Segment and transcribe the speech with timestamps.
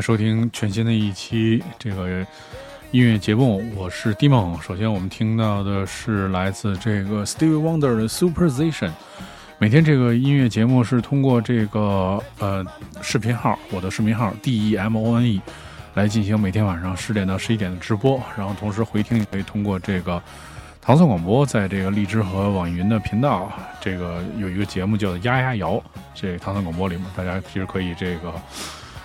[0.00, 2.26] 收听全新的一期这个
[2.90, 4.60] 音乐节目，我是 Demon。
[4.62, 8.90] 首先，我们听到的是来自这个 Stevie Wonder 的 Superstition。
[9.58, 12.64] 每天这个音乐节目是通过这个呃
[13.02, 15.40] 视频号，我的视频号 D E M O N E
[15.94, 20.20] 来进行每天晚上十点到十一点的直播，然后同时回听也可以通过这个
[20.80, 25.82] 唐宋广播，在这个荔枝和网易云的频道，这个有一个节目叫做“丫丫摇”，
[26.14, 28.32] 这个唐宋广播里面大家其实可以这个。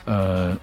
[0.05, 0.55] 呃，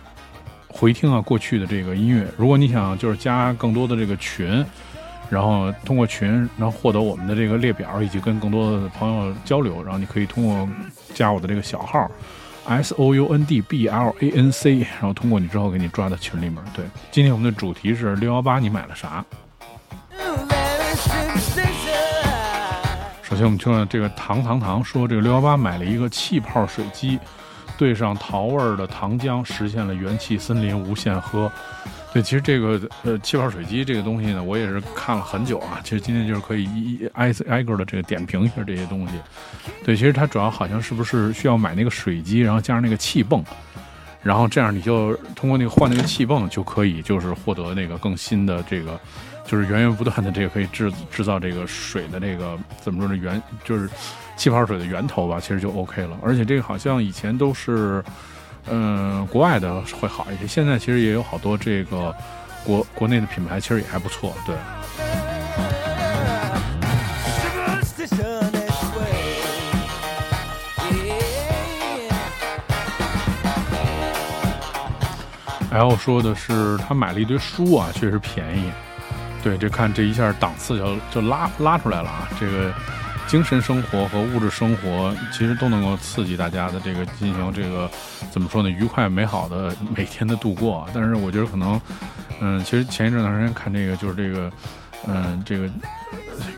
[0.73, 2.27] 回听啊，过去的这个音乐。
[2.37, 4.65] 如果你想就是加更多的这个群，
[5.29, 10.69] 然后通过群，然后获得我们的这个列表，以及跟更多的朋友交流，然后你可以通过
[11.15, 12.11] 加我的这个小号
[12.67, 16.57] S O U N D B L A N C，然后通过你之后给你抓到群里面。
[16.75, 19.25] 对，今天我们的主题是六幺八，你买了啥？
[23.23, 27.19] 首先我们听了这个糖糖糖说，这个六幺八买了一个气泡水机。
[27.83, 31.51] 兑上桃味儿的糖浆，实现了元气森林无限喝。
[32.13, 35.81] 对，其实这个呃气泡水机这个东西呢，我也是看了很久啊。
[35.83, 39.15] 其实今天就是可以一挨挨个的这个点评一下这些东西。
[39.83, 43.45] 对，其实它主要好像是不是需要买那个水机，然后加上那个气泵，
[44.23, 49.01] 然后这样你就通过那个换那个气泵就可以，就是获得那个更新的这个，
[49.45, 53.17] 就是源源不断的这个可以制制造这个水的这个怎么说呢？
[53.17, 53.91] 源就是。
[54.37, 56.19] 气泡水的源头吧，其实就 OK 了。
[56.23, 58.03] 而且这个好像以前都是，
[58.69, 60.47] 嗯，国外的会好一些。
[60.47, 62.15] 现在其实也有好多这个
[62.65, 64.35] 国国内的品牌，其实也还不错。
[64.47, 64.57] 对。
[75.71, 78.71] L 说的是他买了一堆书啊，确实便宜。
[79.43, 82.73] 对，这看这一下档次就就拉拉出来了啊，这个。
[83.29, 87.91] 精神生活和物质生活其实都能够刺激大家的这个进行这个
[88.31, 88.69] 怎么说呢？
[88.69, 90.87] 愉快美好的每天的度过。
[90.93, 91.81] 但是我觉得可能，
[92.41, 94.53] 嗯，其实前一阵段时间看这个就是这个，
[95.07, 95.67] 嗯，这个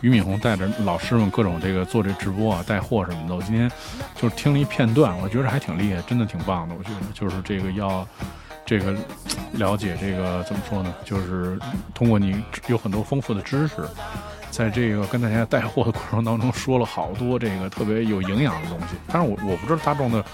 [0.01, 3.37] 俞敏洪带着老师们各种这个做这直播啊、带货什么的。
[3.37, 3.71] 我今天
[4.17, 6.75] 就是听了一片段，我觉得还挺厉害，真的挺棒的。
[6.75, 8.05] 我觉得就是这个要
[8.67, 8.97] 这个
[9.53, 10.93] 了解这个怎么说呢？
[11.05, 11.57] 就是
[11.95, 13.77] 通过你有很多丰富的知识。
[14.55, 18.95] 在这个跟大家带货的过程当中，说了好多这个特别有营养的东西。
[19.09, 20.25] 但是我我不知道大众的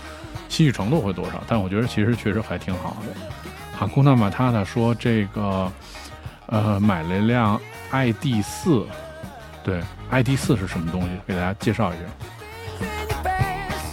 [0.51, 3.07] 兴趣程度会多少，但我觉得其实确实还挺好的。
[3.75, 5.73] 哈库纳马塔塔说这个
[6.49, 7.59] 呃买了一辆
[7.93, 8.87] ID 四，
[9.65, 11.09] 对，ID 四是什么东西？
[11.27, 12.03] 给大家介绍一下。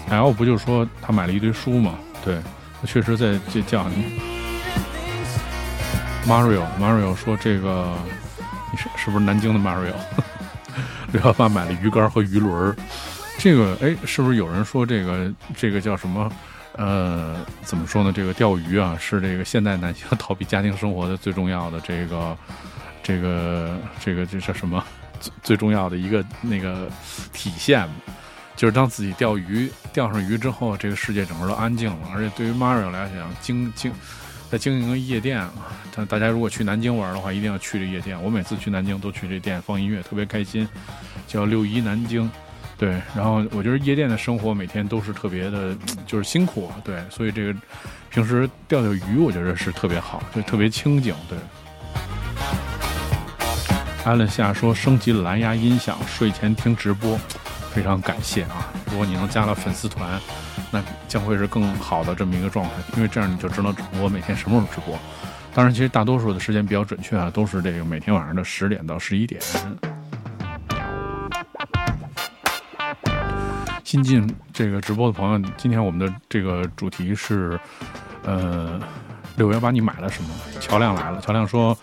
[0.09, 1.97] L 不就说他买了一堆书吗？
[2.25, 2.41] 对，
[2.81, 4.19] 他确实在这叫你。
[6.27, 7.93] Mario Mario 说这个。
[8.77, 9.93] 是是不是南京的 Mario？
[11.11, 12.75] 六幺八买了鱼竿和鱼轮儿
[13.37, 16.31] 这个哎，是不是有人说这个这个叫什么？
[16.73, 18.11] 呃，怎么说呢？
[18.13, 22.37] 这个钓鱼啊，是这个现代男性逃避家庭生活的最重要的这个
[23.01, 24.83] 这个这个这叫什么？
[25.19, 26.87] 最最重要的一个那个
[27.33, 27.89] 体现，
[28.55, 32.09] 就是当自己钓鱼钓上鱼之后，这个世界整个都安静了。
[32.13, 33.91] 而且对于 Mario 来讲，经经。
[34.49, 35.51] 在经营个夜店啊，
[35.91, 38.21] 他大家如果去南京玩的话，一定要去这夜店。
[38.23, 40.67] 我每次去南京都去这店放音乐，特别开心，
[41.27, 42.29] 叫六一南京。
[42.77, 45.75] 对，然后我觉得夜店的生活每天都是特别的，
[46.05, 46.71] 就是辛苦。
[46.83, 47.59] 对，所以这个
[48.09, 51.13] 平时钓钓鱼，我觉得是特别好，就特别清静。
[51.27, 51.37] 对。
[54.05, 57.19] 安了下说升级蓝牙音响，睡前听直播，
[57.73, 58.67] 非常感谢啊！
[58.91, 60.19] 如果你能加了粉丝团。
[60.69, 64.99] 那将会是更好的这么一个状态，因为这样你就知道我每天什么时候直播。
[65.53, 69.41] 当然，其实大多数的时间比较准确啊，都是这个每天晚上的十点到十一点。
[73.85, 77.57] 新进这个直播的朋友，今天我们的这个主题是，
[78.25, 78.77] 呃，
[79.37, 80.29] 六幺八你买了什么？
[80.59, 81.77] 乔亮来了，乔亮说，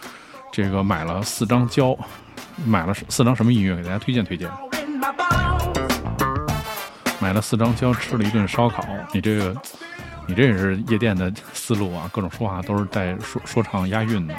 [0.52, 1.96] 这个买了四张胶，
[2.66, 3.74] 买了四张什么音乐？
[3.76, 4.46] 给大家推荐推荐。
[7.20, 8.84] 买了四张胶，吃了一顿烧烤。
[9.12, 9.56] 你这个，
[10.26, 12.08] 你这也是夜店的思路啊！
[12.12, 14.34] 各种说话都是带说说唱押韵的。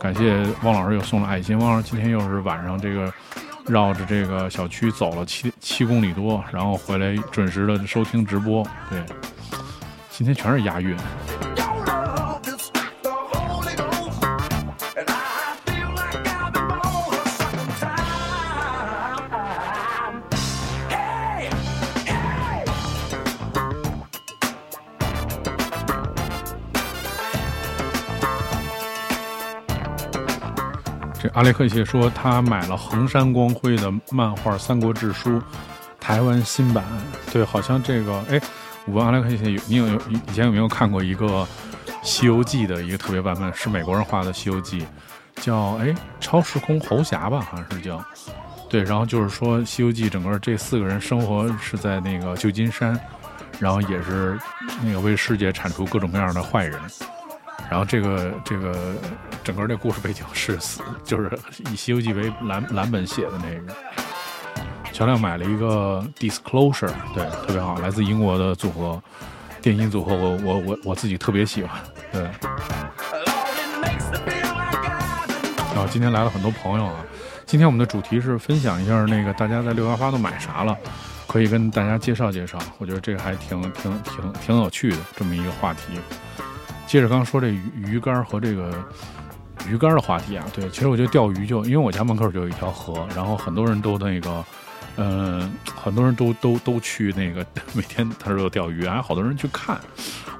[0.00, 1.56] 感谢汪老师又送了爱心。
[1.58, 3.12] 汪老师今天又是晚上这个
[3.66, 8.66] 绕着这个小区走了七七公里多，然后回来准时的收听直播。
[8.90, 9.00] 对，
[10.10, 10.96] 今天全是押韵。
[31.36, 35.38] 阿雷克谢说他买了衡山光辉的漫画《三国志》书，
[36.00, 36.82] 台湾新版。
[37.30, 38.40] 对，好像这个哎，
[38.86, 41.46] 我问阿雷克谢，你有有以前有没有看过一个
[42.02, 44.80] 西游记》的一个特别版本，是美国人画的《西游记》，
[45.42, 48.02] 叫哎超时空猴侠吧，好像是叫。
[48.70, 52.98] 对，然后就是说《西游记》整个这四个人生活是在那个旧金山，
[53.60, 54.38] 然后也是
[54.82, 56.80] 那个为世界铲除各种各样的坏人。
[57.70, 58.74] 然后这个这个
[59.42, 63.74] 整个这故事背景是死，就是以《西游记》为蓝蓝本写的那个。
[64.92, 69.02] 乔亮买了一个 Disclosure，对，特别好，来自英国的组合，
[69.60, 71.78] 电音组合，我我我我自己特别喜欢，
[72.10, 72.22] 对。
[75.74, 77.04] 然后今天来了很多朋友啊，
[77.44, 80.74] 今天我们的主题是分享一下那个大家在六幺八都买啥了，
[81.26, 86.00] 可以跟大家介绍介绍，我觉得这个还挺挺挺挺有趣的这么一个话题。
[86.86, 88.72] 接着刚说这鱼鱼竿和这个
[89.68, 94.44] 鱼竿的话题啊，对，其实我觉得钓鱼就因为我家门口就有一条河，然后很多人都那个。
[94.98, 97.44] 嗯，很多人都都都去那个
[97.74, 99.78] 每天他说钓鱼，还有好多人去看，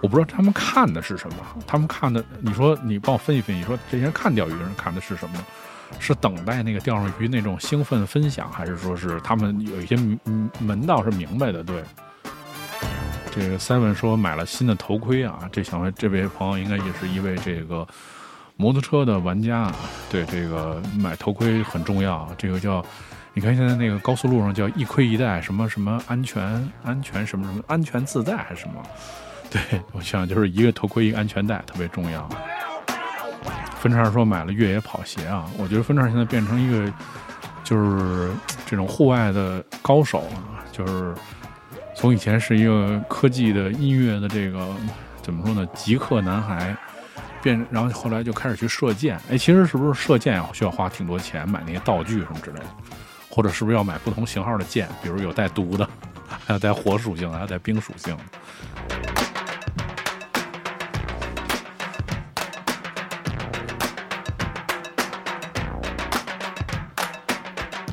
[0.00, 1.36] 我不知道他们看的是什么。
[1.66, 5.44] 他们看的，你说你帮我分析分析，说这些人看钓鱼的人看的是什么？
[5.98, 9.94] 是等待那个钓上鱼那种兴奋分享，还是说是他们有一些
[10.58, 11.62] 门道是明白的？
[11.62, 11.82] 对，
[13.38, 17.86] 这个 Seven 说买了新的头盔啊，这想问这位朋友应该也是一位这个
[18.56, 19.74] 摩托车的玩家啊，
[20.10, 22.82] 对这个买头盔很重要，这个叫。
[23.34, 26.42] 你看现在那个高速路上叫一盔一带，什么什么安全
[26.82, 28.82] 安全什么什么安全自在还是什么？
[29.50, 29.60] 对
[29.92, 32.26] 我想就是一个头盔一个安全带特别重要。
[33.78, 36.90] 分叉说买了越野跑鞋啊，我觉得分叉现在变成一个
[37.62, 38.32] 就是
[38.64, 41.14] 这种户外的高手啊，就是
[41.98, 44.68] 从以前是一个科技的音乐的这个
[45.22, 46.76] 怎么说呢极客男孩，
[47.42, 49.18] 变然后后来就开始去射箭。
[49.30, 52.66] 哎，其实是不是射箭需要花挺多钱买那些道具什么之类的？
[53.30, 54.86] 或者是不是要买不同型号的箭？
[55.02, 55.88] 比如有带毒的，
[56.46, 58.16] 还有带火属性的，还有带冰属性。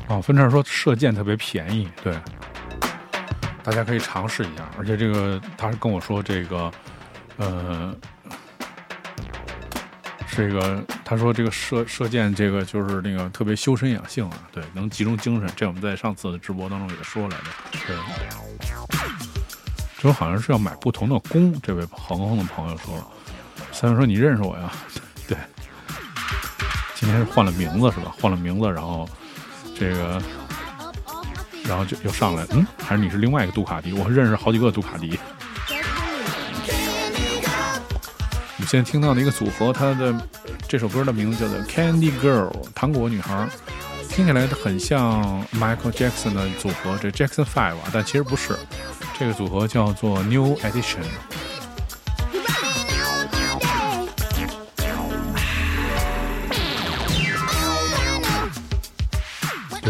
[0.08, 2.14] 哦，分叉说射箭特别便宜，对，
[3.64, 4.68] 大家可以尝试一下。
[4.78, 6.70] 而且这个他是跟我说这个，
[7.38, 7.92] 呃。
[10.36, 15.48] 这个他说这个射射箭这个就是那个特别修身养性啊，对，能集中精神。
[15.54, 17.44] 这我们在上次的直播当中也说来着，
[17.86, 17.96] 对。
[19.96, 21.54] 这好像是要买不同的弓。
[21.62, 23.06] 这位恒恒的朋友说了，
[23.70, 24.72] 三文说你认识我呀？
[25.28, 25.38] 对，
[26.96, 28.12] 今天是换了名字是吧？
[28.20, 29.08] 换了名字，然后
[29.78, 30.20] 这个，
[31.68, 33.92] 然后就又上来，嗯，还是你是另外一个杜卡迪？
[33.92, 35.18] 我认识好几个杜卡迪。
[38.66, 40.14] 现在听到的一个组合，它的
[40.66, 43.46] 这首歌的名字叫做《Candy Girl》糖果女孩，
[44.08, 48.56] 听起来很像 Michael Jackson 的组合，这 Jackson Five 啊，但其实不是，
[49.18, 51.04] 这个组合叫做 New Edition。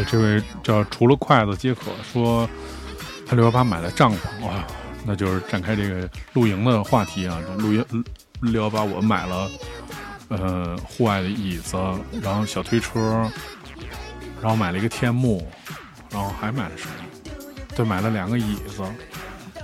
[0.04, 2.48] 这位叫除了筷子皆可说，
[3.26, 4.64] 他六幺八买了帐篷，哇，
[5.04, 7.84] 那就是展开这个露营的话题啊，露营。
[8.40, 9.50] 六幺八，我买了，
[10.28, 11.78] 呃，户外的椅子，
[12.20, 13.00] 然后小推车，
[14.42, 15.48] 然后买了一个天幕，
[16.10, 16.92] 然后还买了什么？
[17.74, 18.82] 对，买了两个椅子，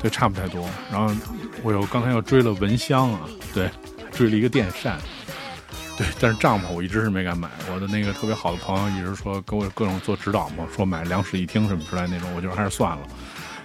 [0.00, 0.66] 对，差不太多。
[0.90, 1.14] 然后
[1.62, 3.20] 我又刚才又追了蚊香啊，
[3.52, 3.68] 对，
[4.12, 4.98] 追了一个电扇，
[6.00, 6.14] 对。
[6.20, 7.48] 但是帐篷我一直是没敢买。
[7.72, 13.02] 我的那个特别好的朋友一直说给我各种做指导嘛，说买两室一厅什么之类那种，我觉得还是算了，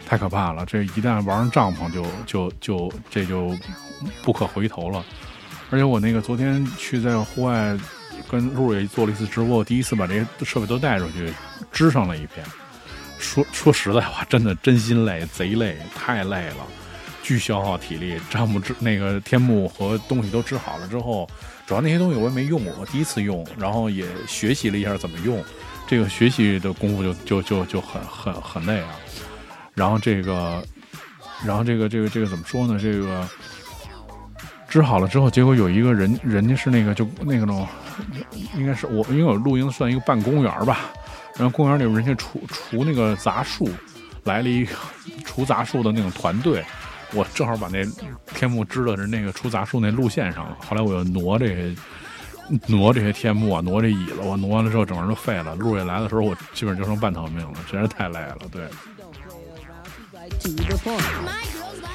[0.05, 0.65] 太可怕了。
[0.65, 3.55] 这一旦玩上帐篷，就就就这就。
[4.21, 5.03] 不可回头了，
[5.71, 7.75] 而且我那个昨天去在户外
[8.29, 11.33] 跟陆也做了一次直播，第一次把这些设备都带出去
[11.71, 12.45] 支上了一遍。
[13.17, 16.67] 说说实在话，真的真心累，贼累，太累了，
[17.23, 18.19] 巨消耗体力。
[18.29, 21.27] 帐篷支那个天幕和东西都支好了之后，
[21.65, 25.43] 主要那些东西我也没用过，我第一次用，然后也学习了一下怎么用。
[25.87, 28.95] 这个学习的功夫就就就就很很很累啊。
[29.73, 30.63] 然后这个，
[31.45, 32.79] 然后这个这个这个怎么说呢？
[32.81, 33.27] 这个。
[34.67, 37.65] 支好了之后，结果有一个人，人家是那个就那个种，
[38.57, 40.91] 应该是我，因为我露营算一个半公园吧，
[41.37, 43.69] 然后公园里边人家除除那个杂树，
[44.25, 44.75] 来了一个
[45.23, 46.61] 除杂树的那种团队，
[47.13, 47.85] 我正好把那
[48.33, 50.57] 天幕支到是那个出杂树那路线上了。
[50.67, 51.75] 后来我又挪这些
[52.67, 55.55] 挪这些天幕啊，挪这椅子，我挪完了之后，整个人都废了。
[55.55, 58.37] 路也来的时候，我基本就剩半条命了，实在是太累了。
[58.51, 58.67] 对。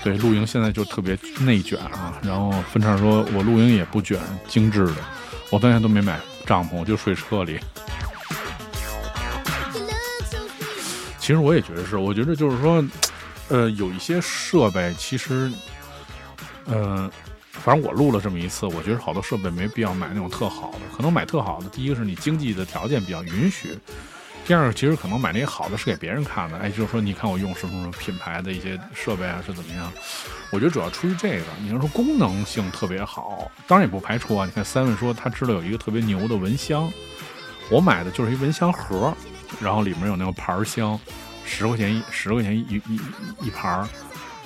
[0.03, 2.19] 对，露营现在就特别内卷啊。
[2.23, 4.95] 然后分叉说：“我露营也不卷，精致的。
[5.51, 7.59] 我到现在都没买帐篷，我就睡车里。”
[11.19, 12.83] 其实我也觉得是，我觉得就是说，
[13.51, 15.51] 呃，有一些设备其实，
[16.67, 17.11] 呃，
[17.51, 23.77] 反正我录了这么一次，我觉得好多设备没必要买那种特好的，可能买特好的，第一个是你经济的条件比较允许，
[24.47, 29.93] 第二个其实可能买那些好的是给别人看的，哎，就是说你看我用什么什么品牌的一些设备啊是怎么样？
[30.51, 34.47] 我觉得主要出于这个，你要说功能性特别好，当然也不排除啊。
[34.47, 36.91] 你看 Seven 说他知道有一个特别牛的蚊香，
[37.69, 39.13] 我买的就是一蚊香盒，
[39.61, 40.99] 然后里面有那个盘香，
[41.51, 43.01] 十块钱一十块钱一一一
[43.47, 43.87] 一盘。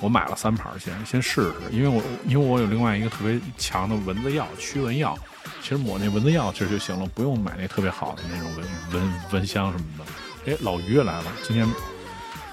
[0.01, 5.17] 我买了三盘儿先，先试试，因为我因为我有另外一个特别强的蚊子药驱蚊药，
[5.61, 10.51] 其实抹那蚊子药其实就行了，不用买那特别好的那种蚊蚊蚊香什么的。
[10.51, 11.65] 哎，老于也来了，今天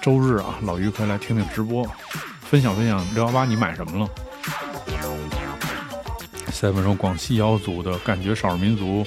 [0.00, 1.84] 周日啊，老于可以来听听直播，
[2.48, 4.08] 分享分享六幺八你买什么了
[6.52, 9.04] ？seven 说广西瑶族的感觉，少数民族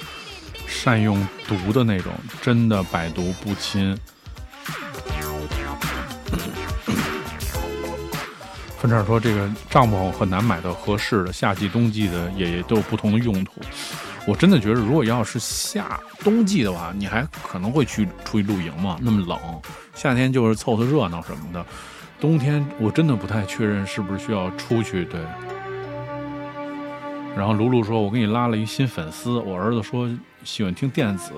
[0.66, 2.12] 善用毒的那种，
[2.42, 3.98] 真的百毒不侵。
[8.86, 13.60] 分叉说：“这个帐篷很难买到合适的，夏季、冬季的也都有不同的用途。
[14.28, 18.96] 我真的觉得，如果要是夏冬季的话，你还可能会去出去露营嘛？
[19.02, 19.36] 那么冷，
[19.96, 21.66] 夏天就是凑凑热闹什么的。
[22.20, 25.04] 冬天我真的不太确认是不是需要出去。
[25.06, 25.20] 对。
[27.36, 30.08] 然后卢卢说：‘我给你拉了一新粉丝，我儿子说
[30.44, 31.32] 喜欢听电子。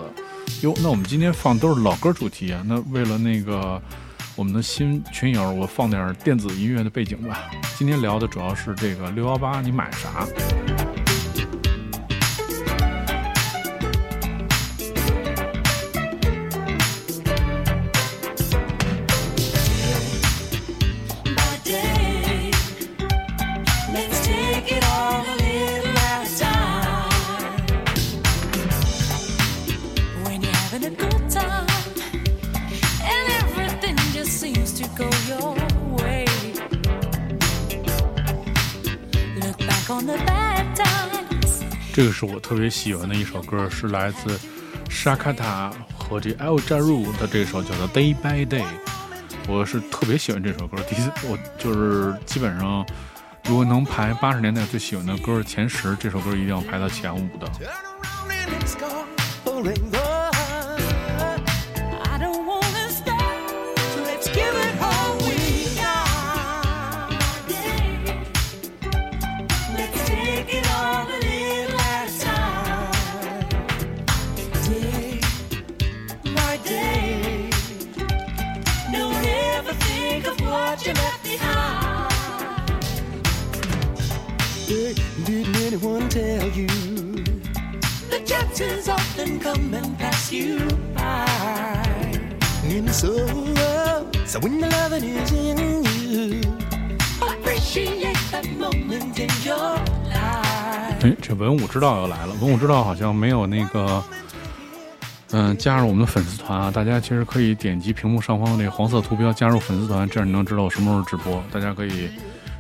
[0.61, 2.63] 哟，那我们今天放都是老歌主题啊。
[2.67, 3.81] 那为了那个。”
[4.39, 7.51] 我们的新群友，我放点电子音乐的背景吧。
[7.77, 10.25] 今天聊的主要是这个六幺八，你买啥？
[41.99, 44.39] 这个是我特别喜欢的一首歌，是来自
[44.89, 48.63] 沙卡塔和这 El Jaru 的这首叫做《Day by Day》。
[49.49, 52.87] 我是特别喜欢这首歌，第一次我就是基本上，
[53.47, 57.51] 如果能排八十年代最喜欢的歌前十，这首歌一定要排到前五的。
[88.59, 90.59] Two thousand come and pass you
[90.93, 91.01] by。
[101.01, 102.35] 哎，这文武之道又来了。
[102.41, 104.03] 文武之道好像没有那个，
[105.31, 106.69] 嗯，加入我们的粉丝团啊。
[106.69, 111.41] 大家其实可以点击屏幕上方的那个黄色图标加入粉丝团，这样你能知道我什么时候直播。
[111.53, 112.11] 大家可以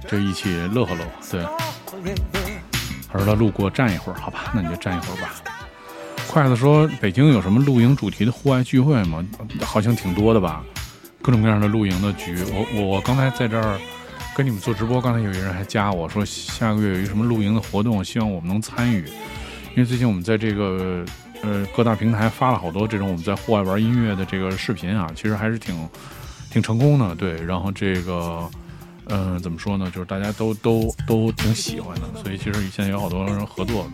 [0.07, 1.11] 就一起乐呵乐呵。
[1.33, 1.45] 对，
[3.13, 5.35] 儿子路过站一会儿，好吧，那你就站一会儿吧。
[6.29, 9.27] 筷子说：“北京有什么露营主题的户外聚会吗？
[9.63, 10.63] 好像挺多的吧，
[11.23, 12.37] 各种各样的露营的局。
[12.53, 13.81] 我我我刚才在这儿
[14.37, 19.07] 跟你们做直播，刚才有一个人还加我说下个月有一个什么露营的活动，希望我们能参与。
[19.71, 21.03] 因为最近我们在这个
[21.43, 25.75] 呃各大平台发了好多这种我们在户外玩音乐的这个视频啊，其实还是挺
[26.51, 27.15] 挺成功的。
[27.15, 28.49] 对，然后这个
[29.07, 33.91] 嗯怎么说呢，就是大家都都都挺喜欢的，所以其实现在有好多人合作。”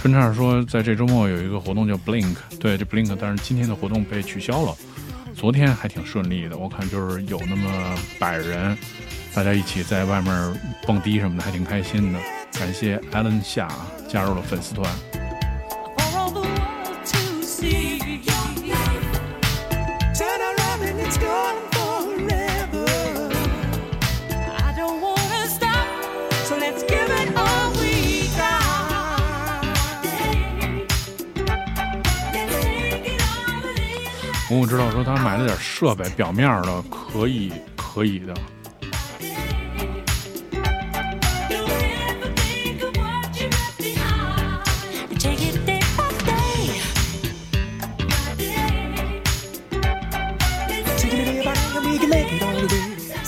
[0.00, 4.72] 春畅说，在这周末有一个活动叫 Blink，对，这 Blink，但是今天的活动被取消了。
[5.34, 7.68] 昨天还挺顺利的，我看就是有那么
[8.16, 8.78] 百人，
[9.34, 12.20] 大家一起在外面蹦迪什么的，还挺开心的。
[12.52, 13.68] 感谢 Allen 夏
[14.08, 14.88] 加入了粉丝团。
[34.50, 38.34] 我知道，说他买了点设备，表面的可以，可以的。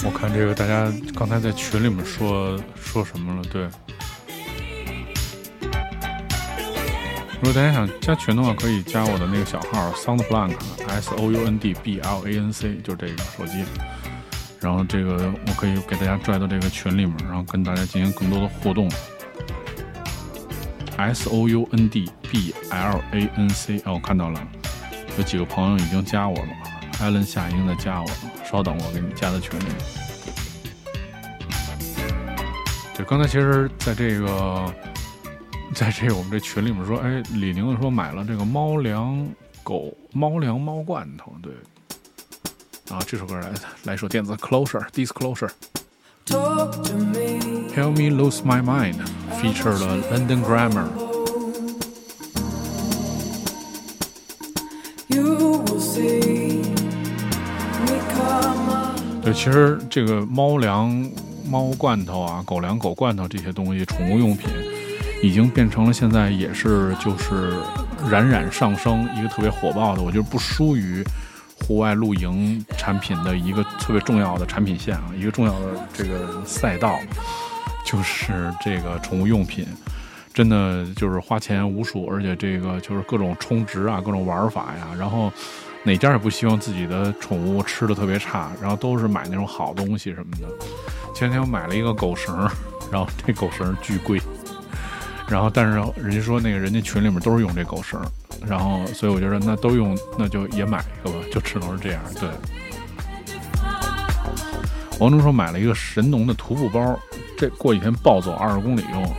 [0.03, 3.43] 我看这个，大家刚才在群里面说说什么了？
[3.53, 3.69] 对。
[7.43, 13.65] 如果大家想加群的话，可以加我的那个小号 Soundblank，S O U N D B L A N C，就这个手机。
[14.61, 18.91] 然后这个我可以给大家拽到这个群里面，然后跟大家进行更多的互动。
[20.99, 24.39] S O U N D B L A N C，哦，我看到了，
[25.17, 26.49] 有几个朋友已经加我了。
[27.01, 28.07] 艾伦夏已经在加我，
[28.45, 29.65] 稍等，我给你加到群里。
[32.95, 34.71] 对，刚才其实在这个，
[35.75, 39.27] 在这个我们这群里面说，哎，李宁说买了这个猫粮
[39.63, 41.53] 狗猫粮猫罐头，对。
[42.91, 43.53] 啊，这首歌来
[43.85, 45.51] 来首电子 Closer Disclosure。
[46.27, 48.97] Help me lose my mind
[49.41, 50.89] feature 了 London Grammar。
[59.23, 61.09] 对，其实这个猫粮、
[61.47, 64.49] 猫罐头啊、狗粮、狗罐头这些东西，宠物用品，
[65.23, 67.55] 已经变成了现在也是就是
[68.11, 71.05] 冉冉上升一个特别火爆的，我觉得不输于。
[71.67, 76.99] 户外露营产品的一个特别重要的产品线啊，一个重要的这个赛道，
[77.85, 79.67] 就是这个宠物用品，
[80.33, 85.31] 真的就是花钱无数，而且这个就是各种充值啊，各种玩法呀，然后
[85.85, 90.49] 哪家也不希望自己的宠物吃的特别差，然后都是买那种好东西什么的。
[91.15, 92.35] 前天我买了一个狗绳，
[92.91, 94.19] 然后这狗绳巨贵，
[95.31, 98.01] 然后但是人家说那个人家群里面都是用这狗绳。
[98.47, 102.03] 然后，所以我觉得那都用，那就也买一个吧，就只能是这样。
[102.19, 102.29] 对，
[104.99, 106.99] 王中说买了一个神农的徒步包，
[107.37, 109.15] 这过几天暴走二十公里用。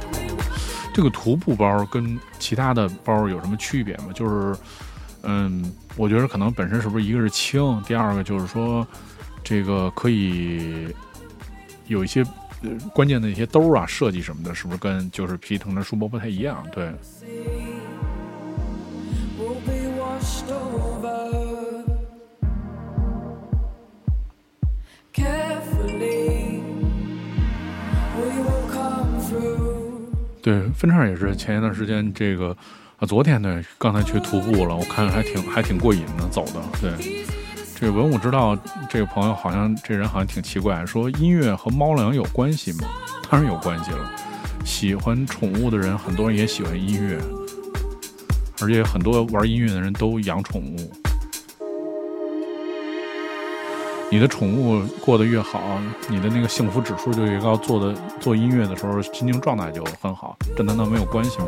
[0.92, 4.06] 这个徒步包跟其他的包有什么区别吗？
[4.14, 4.60] 就是，
[5.22, 8.86] 嗯，我觉得可能本身是不是一个是轻，第二个就是说，
[9.44, 10.94] 这个可以
[11.86, 12.26] 有一些
[12.94, 16.66] 关键的一些兜啊设计什么的，是不是跟就是皮腾的书包不太一样？
[16.72, 16.92] 对。
[30.44, 32.56] 对，分叉也是前一段时间这个
[32.98, 36.60] 啊，昨天呢，刚才去徒步了，我看还挺还挺过瘾的，走的。
[36.82, 36.92] 对，
[37.82, 38.56] 这个文武之道
[38.88, 42.88] 这个朋友好像这人好像挺奇怪，说音乐和猫粮有关系吗？
[43.28, 44.12] 当然有关系了，
[44.64, 47.20] 喜欢宠物的人，很多人也喜欢音乐，
[48.62, 50.92] 而且很多玩音乐的人都养宠物。
[54.12, 55.60] 你的宠物过得越好，
[56.08, 57.58] 你的那个幸福指数就越高。
[57.58, 61.48] 做的做音乐的时候，心情状态就很好，这难道没有关系吗？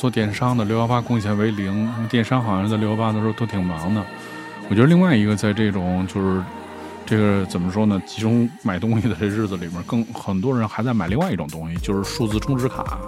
[0.00, 1.86] 做电商的，六幺八贡献为零。
[2.08, 4.02] 电商好像在六幺八的时候都挺忙的。
[4.70, 6.42] 我觉得另外一个在这种就是
[7.04, 12.98] 这个怎么说呢，集中买东西的这日子里面，更很多人还在买另外一种东西，就是数字充值卡。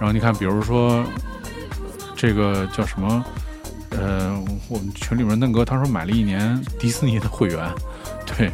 [0.00, 1.04] 然后你看，比如说
[2.16, 3.24] 这个叫什么？
[3.90, 4.36] 呃，
[4.68, 7.72] 我们群里面嫩哥他说买了一年迪士尼的会员，
[8.26, 8.50] 对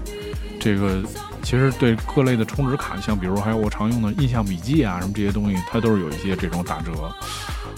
[0.61, 1.03] 这个。
[1.47, 6.91] 其实对各类的充值卡，像比如还有我常用的印象笔记啊什么这些东西，它都是有一些这种打折。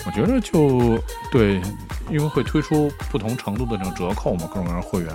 [0.06, 0.98] 我觉得就
[1.30, 1.60] 对，
[2.08, 5.14] 因为会推出不同程度的这种折扣嘛，各种各样的会员，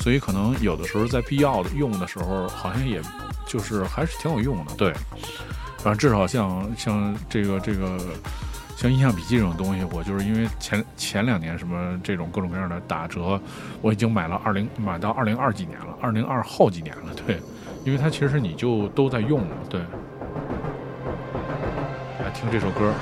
[0.00, 2.98] 所以可能有的时候在必要的用的时候，好像也
[3.46, 4.72] 就是还是挺有用的。
[4.78, 4.90] 对，
[5.76, 7.98] 反正至少像像这个这个。
[8.74, 13.40] 像印象笔记这种东西，我就是因为前前两年什么这种各种各样的打折，
[13.80, 17.40] 我已经买了二零买到二零二几年了，二零二后几年了，对，
[17.84, 19.80] 因为它其实你就都在用了，对。
[22.20, 22.94] 来听这首歌，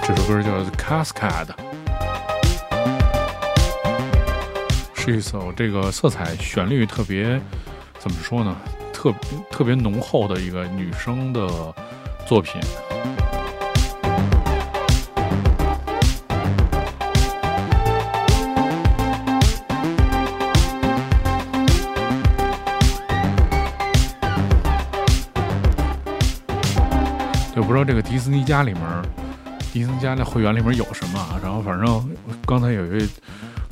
[0.00, 1.46] 这首歌叫《Cascade》。
[4.94, 7.40] 是一首这个色彩旋律特别，
[7.98, 8.56] 怎么说呢？
[8.92, 9.12] 特
[9.50, 11.46] 特别浓厚的一个女生的
[12.24, 12.60] 作品。
[27.66, 28.82] 不知道这个迪斯尼家里面，
[29.72, 31.40] 迪斯尼家的会员里面有什么啊？
[31.42, 32.10] 然后反正
[32.46, 33.08] 刚才有一位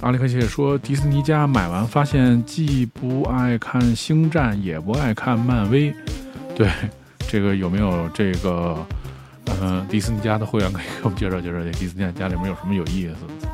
[0.01, 5.95] 阿里克谢说，迪斯尼家买完发现既不爱看星战，也不爱看漫威。
[6.57, 6.71] 对，
[7.29, 8.77] 这个有没有这个？
[9.61, 13.52] 嗯，迪斯尼家的会员可以给我们介绍介绍，这迪斯尼家里面有什么有意思的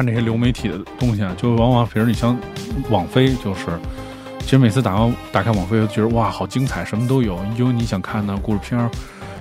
[0.00, 1.34] 看这些流媒体的东西啊？
[1.36, 2.34] 就往往比如你像
[2.88, 3.66] 网飞，就是
[4.38, 8.90] 其实每次打完打开网飞，觉得哇，好精彩，什么都有，有你想看的故事片，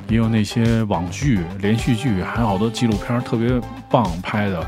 [0.10, 3.50] 也有那些网剧、连续剧，还有好多纪录片，特别
[3.90, 4.62] 棒拍的，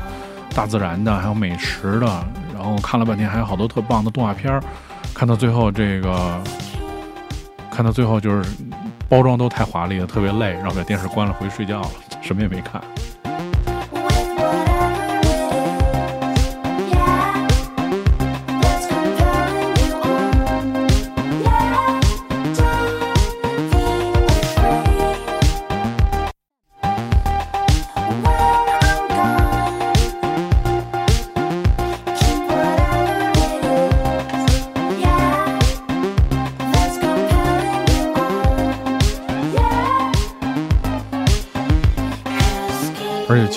[0.54, 2.06] 大自然的，还有美食的。
[2.54, 4.58] 然后看了半天，还有好多特棒的动画片。
[5.12, 6.42] 看到最后，这个
[7.70, 8.50] 看到最后就是
[9.10, 11.90] 包装都太华丽了，特别累，然后把电视关了，回去睡觉了，
[12.22, 12.80] 什么也没看。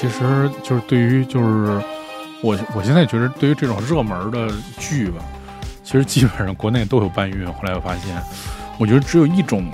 [0.08, 1.82] 其实就是对于就是
[2.42, 5.18] 我我现在觉得对于这种热门的剧吧，
[5.84, 7.46] 其实基本上国内都有搬运。
[7.52, 8.16] 后来我发现，
[8.78, 9.72] 我觉得只有一种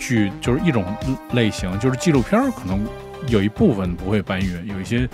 [0.00, 0.84] 剧就是一种
[1.32, 2.84] 类型，就是纪录片，可能
[3.28, 5.08] 有一部分不会搬运，有一些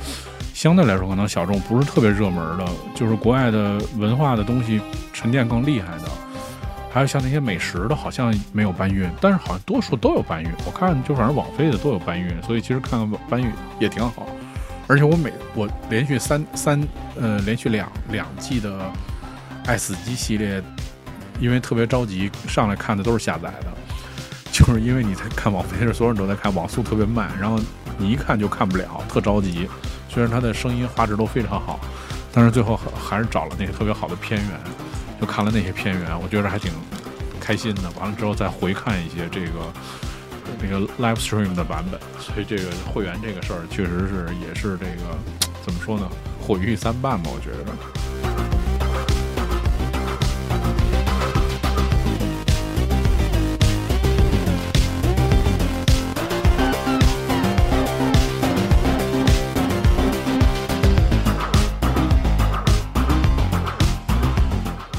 [0.55, 4.81] 相对来说可能小众，不是特别热门的，就是国外的文化的东西
[5.13, 6.05] 沉淀更厉害的。
[6.91, 10.51] 还有像那些美食的，好像没有搬运，但是好像多数都有搬运。
[10.65, 14.27] 我看就反正网飞的都有搬运，所以其实看看搬运也挺好。
[14.87, 16.81] 而且我每我连续三三
[17.21, 18.71] 呃连续两两季的
[19.67, 20.63] 《爱死机》系列，
[21.41, 23.73] 因为特别着急上来看的都是下载的，
[24.53, 27.59] 就是因为你在看网飞时， 所有人都在看，网速特别慢，然后
[27.97, 29.69] 你一看就看不了，特着急。
[30.09, 31.81] 虽然它的声音画质都非常好，
[32.33, 34.51] 但是最后还是找了那些特别好的片源。
[35.21, 36.73] 就看了那些片源，我觉得还挺
[37.41, 37.83] 开心的。
[38.01, 39.73] 完了之后再回看一些这个
[40.67, 45.15] 那个 live stream 的版本，所以这个会员这个事儿确实是也是这个
[45.63, 46.09] 怎么说呢？
[46.41, 47.77] 毁誉参半吧，我觉得。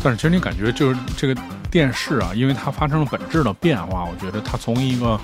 [0.04, 1.36] 但是其实你感觉就是这个
[1.72, 4.06] 电视啊，因为它发生了本质的变化。
[4.06, 5.20] 我觉得它从一个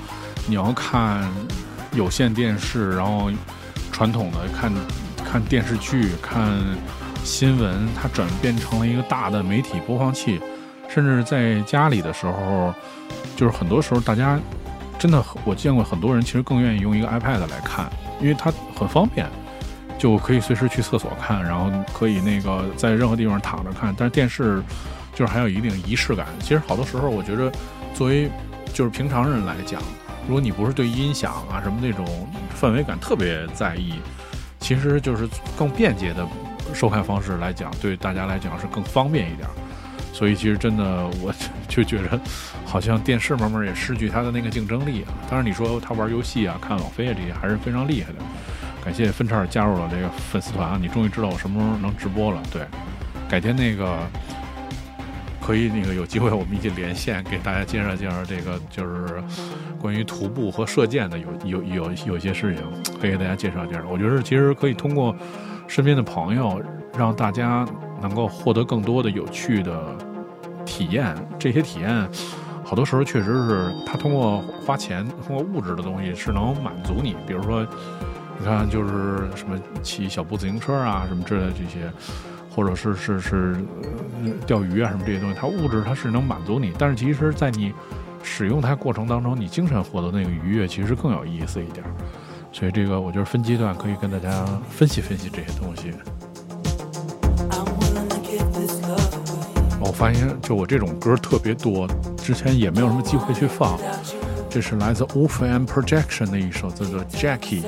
[0.47, 1.29] 你要看
[1.93, 3.31] 有线电视，然后
[3.91, 4.71] 传统的看
[5.23, 6.51] 看电视剧、看
[7.23, 10.39] 新闻，它转变成了一个大的媒体播放器。
[10.89, 12.73] 甚至在家里的时候，
[13.35, 14.39] 就是很多时候大家
[14.99, 19.25] 真的，我见过很多人其实更愿意用一个 iPad 来看，因为它很方便。
[19.97, 23.93] 就可以随时去厕所看，然后可以那个在任何地方躺着看。
[23.95, 24.59] 但是电视
[25.13, 26.25] 就是还有一定仪式感。
[26.39, 27.51] 其实好多时候，我觉得
[27.93, 28.27] 作为
[28.73, 29.79] 就是平常人来讲，
[30.27, 32.05] 如果你不是对音响啊什么那种
[32.59, 33.95] 氛围感特别在意，
[34.59, 36.25] 其实就是更便捷的
[36.73, 39.47] 收看方式来讲，对大家来讲是更方便一点。
[40.13, 41.33] 所以其实真的，我
[41.67, 42.19] 就觉得
[42.65, 45.13] 好像电视慢慢也失去它的那个竞争力啊。
[45.29, 48.19] 当然你说他玩游戏啊、看网飞啊这些还是非常厉害的。
[48.83, 50.79] 感谢分叉加入了这个粉丝团啊！
[50.81, 52.41] 你终于知道我什么时候能直播了。
[52.51, 52.63] 对，
[53.29, 53.99] 改天那个
[55.39, 59.23] 可以那个有机会我们一起连线，给大家介绍介绍这个就是
[59.81, 62.63] 关于徒步和射箭的有有有有一些事情，
[62.99, 63.83] 可以给大家介绍介绍。
[63.91, 65.15] 我觉得其实可以通过
[65.67, 66.61] 身边的朋友，
[66.97, 67.65] 让大家
[68.01, 69.83] 能够获得更多的有趣的
[70.65, 71.15] 体验。
[71.39, 72.07] 这些体验
[72.63, 77.65] 好多时候确实是他通过花钱，通过物质的东西是能满足你，比如说。
[78.39, 81.91] 你看，就是什么骑小步自行车啊，什么之类这些，
[82.49, 83.55] 或者是是是
[84.47, 87.71] 钓鱼啊，什么这些东西，它物质它是能满足你，但是其实，在你
[88.23, 91.83] 使用它过程当中，你精神获得那个愉悦，其实更有意思一点。
[92.51, 95.93] 所以这个，我觉得分阶段可以跟大家分析分析这些东西。
[99.79, 103.79] 我发现就我这种歌特别多，之前也没有什么机会去放。
[104.49, 107.63] 这是来自 Wolf and Projection 的一首叫做 Jackie。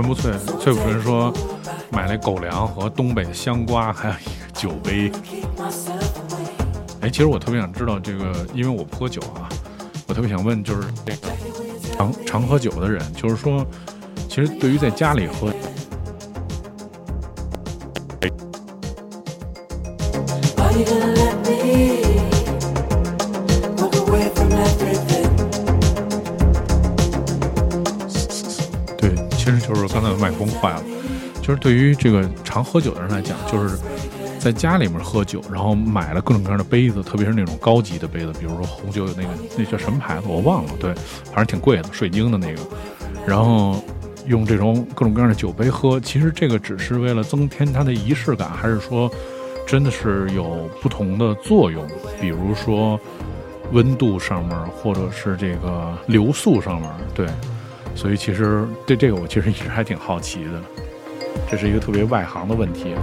[0.00, 0.30] 纯不脆
[0.60, 1.34] 脆不纯说
[1.90, 5.10] 买了狗粮和东北的香瓜，还有一个酒杯。
[7.00, 9.48] 哎，其实我特别想知道这个，因为我不喝酒啊，
[10.06, 11.28] 我特别想问，就是那个。
[11.96, 13.66] 常常喝酒的人，就是说，
[14.28, 15.52] 其实对于在家里喝，
[31.68, 33.76] 对于这个常喝酒的人来讲，就是
[34.38, 40.94] 在家里面喝酒，然后买了各种各样的杯子，特别是那种高级的杯子，比如说红酒有那个那叫什么牌子我忘了，对，
[41.26, 42.62] 反正挺贵的，水晶的那个，
[43.26, 43.84] 然后
[44.26, 49.10] 用这种各种各样的酒杯喝，其实这个只是为了增添它的仪式感，还是说
[49.66, 51.86] 真的是有不同的作用？
[52.18, 52.98] 比如说
[53.72, 57.26] 温度上面，或者是这个流速上面，对，
[57.94, 60.62] 所以其实对这个我其实一直还挺好奇的。
[61.50, 62.94] 这是一个特别外行的问题。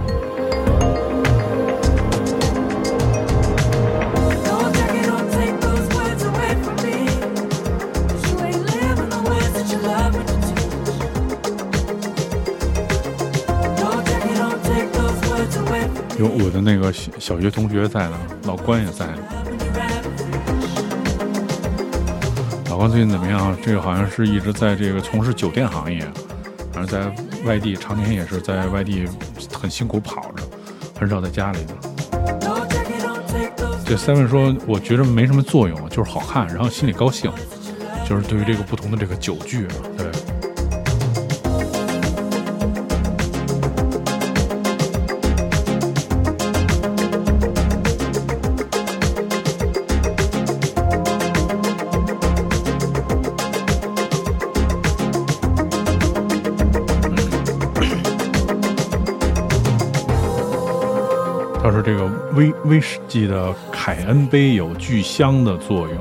[16.18, 19.06] 有我的那个小学同学在呢，老关也在。
[22.70, 23.54] 老关最近怎么样？
[23.62, 26.00] 这个好像是一直在这个从事酒店行业。
[26.72, 29.06] 反正在外地，常年也是在外地
[29.52, 30.42] 很辛苦跑着，
[30.98, 31.58] 很少在家里。
[33.86, 37.30] 这 seven 说，我觉得没什么作用，就是好看，然后心里高兴，
[38.06, 40.05] 就是对于这个不同的这个酒具，对。
[40.05, 40.05] 这
[62.66, 65.96] 威士忌的凯恩杯有聚香的作用。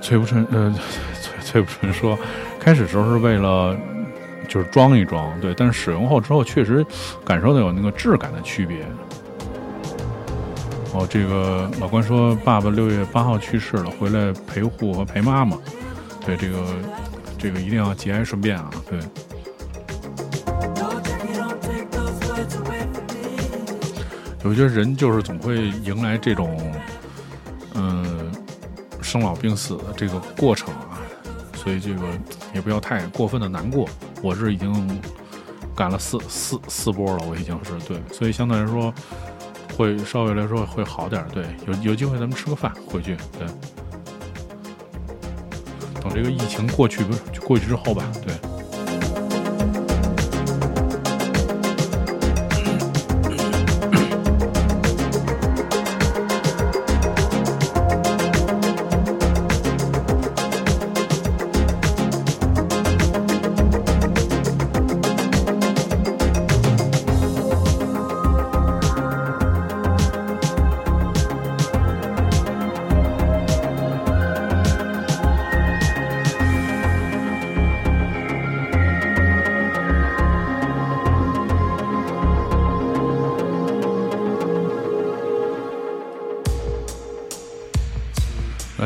[0.00, 0.72] 崔不纯呃，
[1.20, 2.16] 崔崔不纯说，
[2.60, 3.76] 开始时候是为了
[4.46, 6.86] 就是装一装，对，但是使用后之后确实
[7.24, 8.86] 感受到有那个质感的区别。
[10.94, 15.58] 哦，这个老关说，爸爸六月八号去世了，回来陪护和陪妈妈。
[16.24, 16.64] 对，这个
[17.36, 19.00] 这个一定要节哀顺变啊，对。
[24.48, 26.58] 我觉得人就是总会迎来这种，
[27.74, 28.32] 嗯，
[29.02, 30.98] 生老病死的这个过程啊，
[31.54, 32.00] 所以这个
[32.54, 33.86] 也不要太过分的难过。
[34.22, 35.00] 我是已经
[35.76, 38.92] 赶了四四四波了，我已经是对，所以相对来说
[39.76, 41.22] 会稍微来说会好点。
[41.30, 43.46] 对，有有机会咱们吃个饭回去，对，
[46.00, 48.34] 等这个疫情过去不是过去之后吧，对。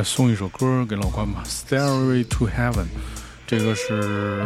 [0.02, 2.72] 送一首歌给老关吧，《Stairway to Heaven》，
[3.46, 4.42] 这个是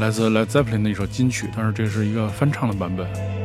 [0.00, 3.35] 来自 Led Zeppelin 的一首金曲，但是这是一个翻唱的版本。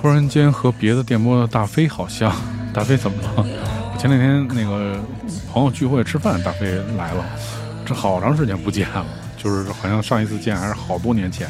[0.00, 2.32] 突然间和别的电波的大飞好像，
[2.72, 3.32] 大飞怎么了？
[3.92, 4.98] 我前两天那个
[5.52, 7.24] 朋友聚会吃饭，大飞来了，
[7.84, 9.04] 这好长时间不见了，
[9.36, 11.46] 就是好像上一次见还是好多年前，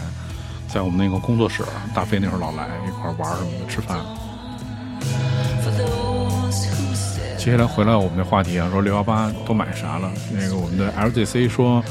[0.67, 1.63] 在我们那个工作室，
[1.95, 3.99] 大飞那会儿老来一块玩什么的吃饭。
[7.39, 10.11] 接下来回来我们的话题啊，说六幺八都买啥了？
[10.33, 11.83] 那个我们的 LZC 说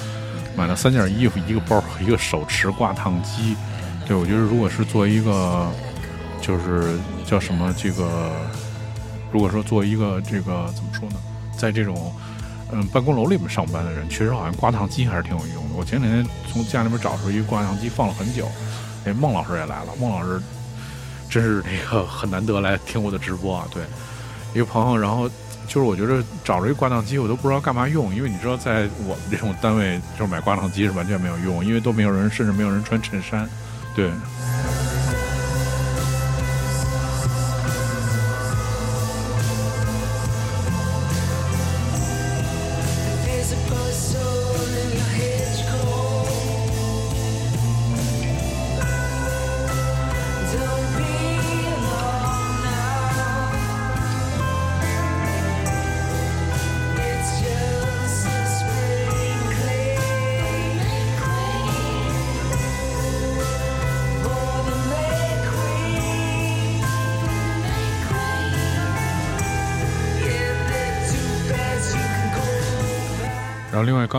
[0.58, 3.56] 买了三件衣服、一个包和一个手持挂烫机。
[4.06, 5.68] 对我觉得如果是作为一个，
[6.50, 8.32] 就是叫什么这个，
[9.32, 11.16] 如果说作为一个这个怎么说呢，
[11.56, 12.12] 在这种
[12.72, 15.76] 嗯办公楼里面上班的人，确实好像挂烫机还是挺有用的。
[15.78, 18.50] 我前两天从家里面找出一个挂烫机，放了很久。
[19.06, 20.42] 哎，孟老师也来了，孟老师
[21.30, 23.84] 真是那个很难得来听我的直播啊，对。
[24.56, 25.30] 一个朋友，然后
[25.68, 33.48] 就是我觉得找着一挂烫机，我都不知道干嘛用，因为你知道，在我们这种单位，就是买挂烫机是完全没有用，因为都没有人，甚至没有人穿衬衫，
[33.96, 34.10] 对。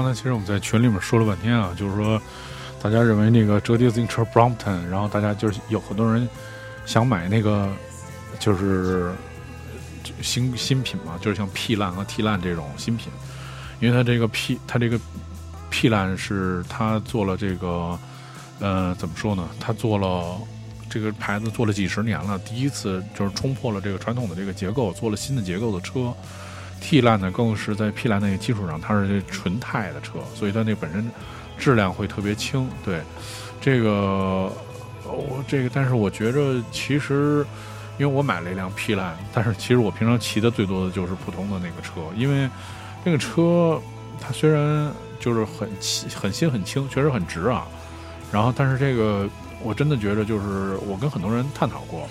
[0.01, 2.19] 刚才其实我们在群里面说了半天啊，就是说，
[2.81, 6.27] 大家认为那个折叠自行车 Brompton，然后大家就是有很多人
[6.87, 7.71] 想买那个，
[8.39, 9.13] 就是
[10.23, 13.13] 新新品嘛，就是像 P 烂和 T 烂这种新品，
[13.79, 14.98] 因为它这个 P，它这个
[15.69, 17.98] P 烂是它做了这个，
[18.59, 19.46] 呃，怎么说呢？
[19.61, 20.38] 它做了
[20.88, 26.11] 这个牌子做了几十年了，第一次就是冲破了这个传统的这个结构，做了新的结构的车。
[26.81, 31.10] T 烂呢，更是在 P 烂那个基础上，它是纯钛的车，所以它那本身
[31.58, 32.68] 质量会特别轻。
[32.85, 33.00] 对，
[33.60, 34.52] 这个
[35.04, 37.44] 我这个，但是我觉着其实，
[37.98, 42.48] 因为我买了一辆 P 烂，但是其实我平常骑的最多的就是普通的那个车，因为
[43.04, 43.81] 那个车
[44.20, 45.68] 它虽然就是很
[46.14, 47.66] 很新很轻，确实很值啊。
[48.33, 49.28] 然后，但是这个
[49.62, 52.08] 我真的觉着，就是我跟很多人探讨过。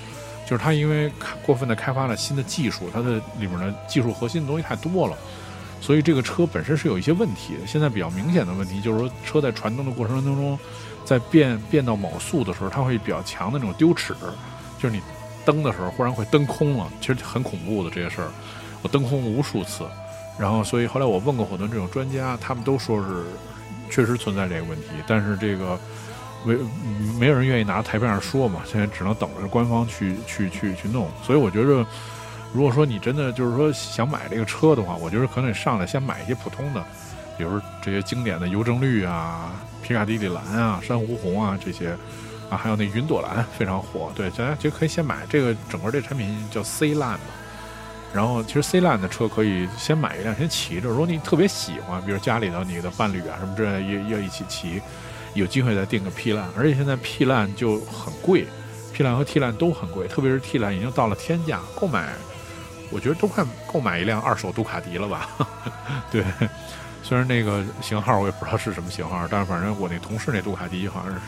[0.50, 1.12] 就是它因为
[1.45, 5.16] 过分的开发了新的技术，它的里面的技术核心的东西太多了，
[5.80, 7.68] 所以这个车本身是有一些问题的。
[7.68, 10.58] 现在比较明显的问题就是说，车在传动的过程当中，
[11.06, 14.16] 在变变到某速的时候，它会比较强的那种丢齿，
[14.80, 15.00] 就是你
[15.45, 18.32] 蹬的时候忽然会蹬空了，其实很恐怖的这些事儿。
[18.82, 19.86] 我蹬空无数次，
[20.39, 23.24] 然后所以后来我问过很多这种专家，他们都说是
[23.91, 25.80] 确实存在这个问题，但是这个。
[26.44, 26.56] 没
[27.20, 31.10] 没有人愿意拿台面上说嘛，现在只能等着官方去去去去弄。
[31.22, 31.86] 所以我觉着，
[32.54, 36.84] 如果说你真的就是说想买这个车的话，我觉得可能上来先买一些普通的，
[37.38, 39.52] 比如这些经典的邮政绿啊、
[39.84, 41.90] 皮卡迪里蓝啊、珊瑚红啊这些
[42.50, 44.12] 啊，还有那云朵蓝非常火。
[44.16, 47.20] 对，大家就可以先买这个整个这产品叫 C line 嘛。
[48.14, 54.82] 然后其实 C line 的车可以先买一辆先骑着，如果你特别喜欢，比如家里头你的伴侣啊什么之类要要一起骑。
[55.34, 58.48] 有机会再订个 P 烂，而且现在 P 烂就很贵
[58.92, 62.10] ，P 烂和 T 烂都很贵，特别是 T 烂已经到了天价，购买
[62.92, 65.30] 我觉得都快购买一辆二手杜卡迪了吧？
[66.12, 66.24] 对，
[67.04, 71.20] 虽然那个型号我也不知道是什么型号，但是反正我那同事那杜卡迪好像是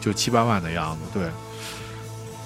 [0.00, 1.28] 就七八万的样子，对，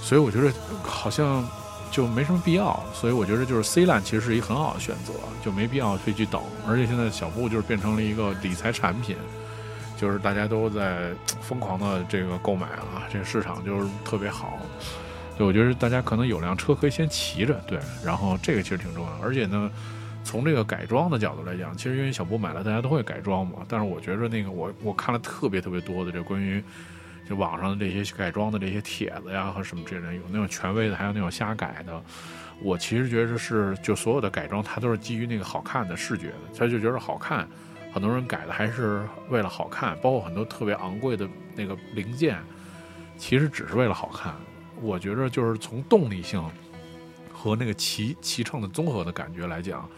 [0.02, 1.48] 所以我觉得好像
[1.90, 9.16] 就没什么必要，所以我觉得就是 C 烂其实是一个很好的选择，就没必要非去等，而且现在小布就是变成了一个理财产品。
[10.00, 11.10] 就是大家都在
[11.42, 14.58] 疯狂的这个购买啊，这个市场就是特别好。
[15.36, 19.12] 对，我觉得大家可能有辆车可以先骑着，对，然后这个其实挺重要。
[19.22, 19.70] 而且呢，
[20.24, 23.58] 从这个改装的角度来讲，其实因为小波买了，大家都会改装嘛。
[23.68, 26.64] 但是我觉得那个我我看了特别特别多的这关于
[27.28, 32.02] 就网上的这些改装的这些帖子呀和什么之类的，有那种权威的，还有那种瞎改的。
[32.62, 37.46] 我其实觉得是就所有的改装，它都是基于那个好看的视觉的，他就觉得好看。
[37.92, 42.38] 很多人改的还是为了好看，包括很多特别昂贵的那个零件，
[43.18, 44.34] 其实只是为了好看。
[44.80, 46.42] 我觉着就是从动力性
[47.32, 49.88] 和那个骑骑乘的综合的感觉来讲，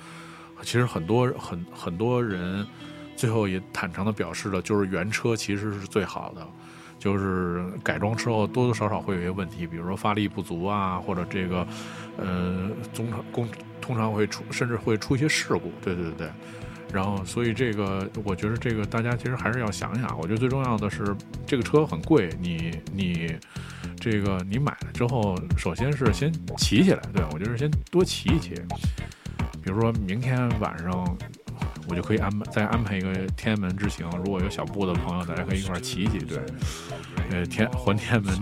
[0.62, 2.66] 其实很多很很多人
[3.14, 6.46] 最后也坦诚的表示了，就是原车其实是最好的，
[6.98, 11.66] 就是改装之后多多少少会有一些问题，比如说发力不足啊，或者这个
[12.16, 13.48] 呃，通常工
[13.80, 15.70] 通常会出甚至会出一些事故。
[15.82, 16.30] 对对对。
[16.92, 20.18] 然后，所以这个，我觉得这个大家其实还是要想想。
[20.18, 21.02] 我觉得最重要的是，
[21.46, 23.34] 这个车很贵，你你
[23.98, 28.54] 这个你买了之后，首先是先骑起来，对我觉得先多骑一骑。
[29.62, 31.16] 比如说明天晚上，
[31.88, 34.08] 我就可以安排再安排一个天安门之行。
[34.18, 36.38] 如果有小布的朋友，大家可以一块骑一骑，对，
[37.30, 38.38] 呃，天环天安门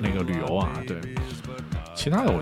[0.00, 0.98] 那个旅游啊，对。
[1.94, 2.40] 其他的我，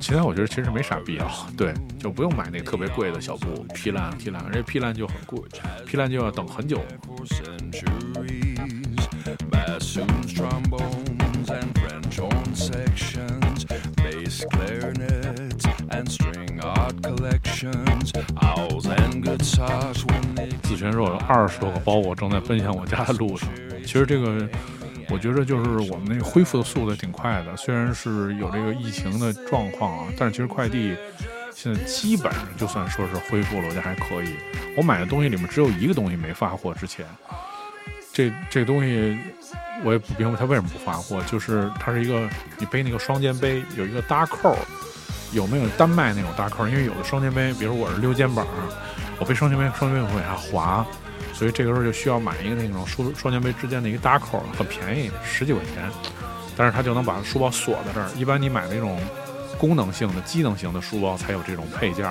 [0.00, 5.40] 其他我觉得其实没啥必要，对，就不用买那特别贵的小布，批烂批烂，而且批烂就很贵，
[5.86, 6.80] 批烂就要等很久。
[20.62, 23.48] 子璇说：“有二十多个包裹正在奔向我家的路上。”
[23.82, 24.48] 其实这个，
[25.10, 27.56] 我觉得就是我们那个恢复的速度挺快的。
[27.56, 30.96] 虽然是有这个疫情的状况啊，但是其实快递
[31.54, 34.34] 现在基本上就算说是恢复了，我觉得还可以。
[34.76, 37.06] 我买的东西里面只有一个东西没发货，之前
[38.12, 39.18] 这这东西
[39.84, 42.28] 我也不明白它为什么不发货，就是它是一个
[42.58, 44.56] 你背那个双肩背，有一个搭扣。
[45.30, 46.66] 有没有单卖那种大扣？
[46.66, 48.46] 因为有的双肩背，比如我是溜肩膀，
[49.18, 50.86] 我背双肩背，双肩背会往下滑，
[51.38, 55.88] 所以这个时候就需要买一个那种双双肩背之间的一个搭扣，很便宜，十几块钱，
[56.56, 58.10] 但是它就能把书包锁在这儿。
[58.16, 59.00] 一般你买那种
[59.56, 62.04] 功能性的、机能型的书包才有这种配件，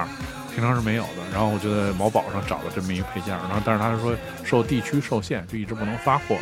[0.56, 1.30] 平常是没有的。
[1.34, 4.16] 然后我就在某宝上找了这么一个配件，然后但是他说
[4.46, 6.38] 受地区受限，就一直不能发货。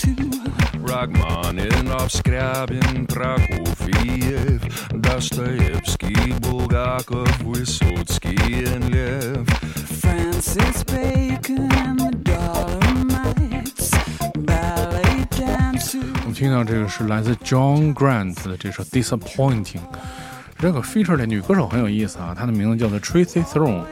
[0.00, 0.47] to
[0.90, 0.94] 我
[16.24, 19.80] 们听到这个是来自 John Grant 的这首 Disappointing，
[20.58, 23.84] 这个 feature 的女歌手很有意思啊，她的名字叫做 Tracy Throne。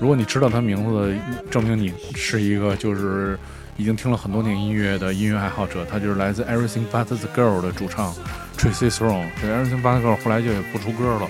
[0.00, 1.14] 如果你知道她名字，
[1.50, 3.38] 证明你是一个就是。
[3.82, 8.14] 已经听了很多年音乐的音乐爱好者，他就是来自 Everything But the Girl 的主唱
[8.56, 9.26] Tracy Throne。
[9.42, 11.28] 这 Everything But the Girl 后来就也不出歌了，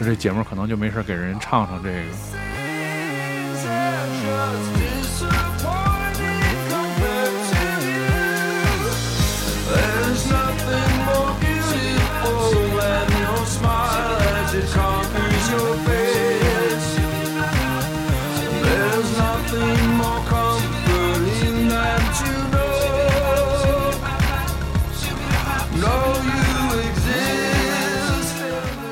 [0.00, 2.02] 这姐妹可能就没事给人唱唱这个。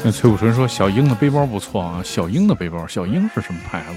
[0.06, 3.96] 那崔普纯说：“小鹰的背包不错啊，小鹰的背包，小鹰是什么牌子？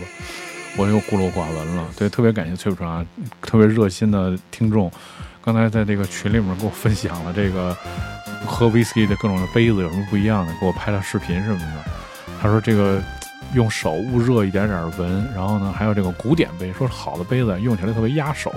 [0.75, 1.87] 我又孤陋寡闻了。
[1.95, 3.05] 对，特别感谢崔普纯啊，
[3.43, 4.91] 特别热心的听众，
[5.45, 7.77] 刚才在这个群里面给我分享了这个
[8.43, 11.85] 喝 whisky 的各种的杯子有什么不一样的，给我拍了视频什么的。
[12.41, 12.99] 他说这个
[13.53, 18.51] 用手捂热一点点闻，然后呢，还有这个古典杯，说好的杯子用起来特别压手，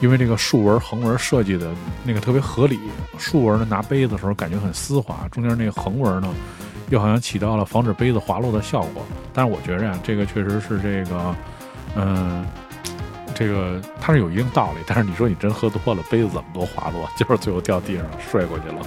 [0.00, 1.70] 因为这个竖纹横纹设计的
[2.04, 2.78] 那个特别合理，
[3.18, 6.28] 竖纹呢拿杯子的时候感觉很丝滑，中间那个横纹呢。”
[6.88, 11.34] 又好像起到了防止杯子滑落的效果，但是我觉着呀，这个确实是这个，
[11.96, 12.46] 嗯，
[13.34, 14.78] 这个它是有一定道理。
[14.86, 18.86] 但是你说你真喝多了，杯子怎么都滑落，就是最后掉地上摔过去了。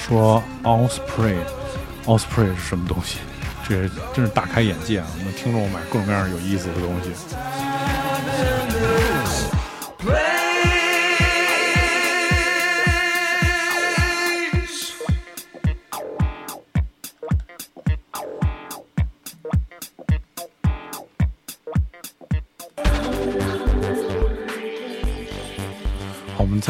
[0.00, 3.18] 说 “Osprey”，“Osprey” 是什么东西？
[3.68, 5.06] 这真是大开眼界啊！
[5.16, 7.12] 我们听众买各种各样有意思的东西。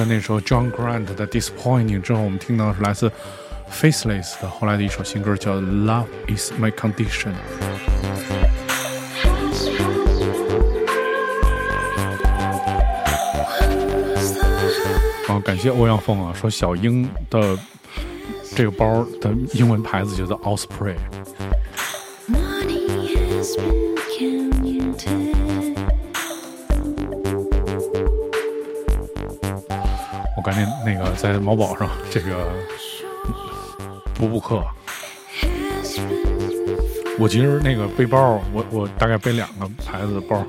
[0.01, 3.13] 在那首 John Grant 的 Disappointing 之后，我们听到是来自
[3.71, 7.35] Faceless 的后来的一首新歌，叫 Love Is My Condition。
[15.27, 17.59] 好，感谢欧阳锋啊，说小英的
[18.57, 20.97] 这个包的英文牌子叫做 Osprey。
[31.21, 32.51] 在某宝上这个
[34.14, 34.64] 补补课。
[37.18, 40.43] 我其实那个背包，我我大概背两个牌子的包，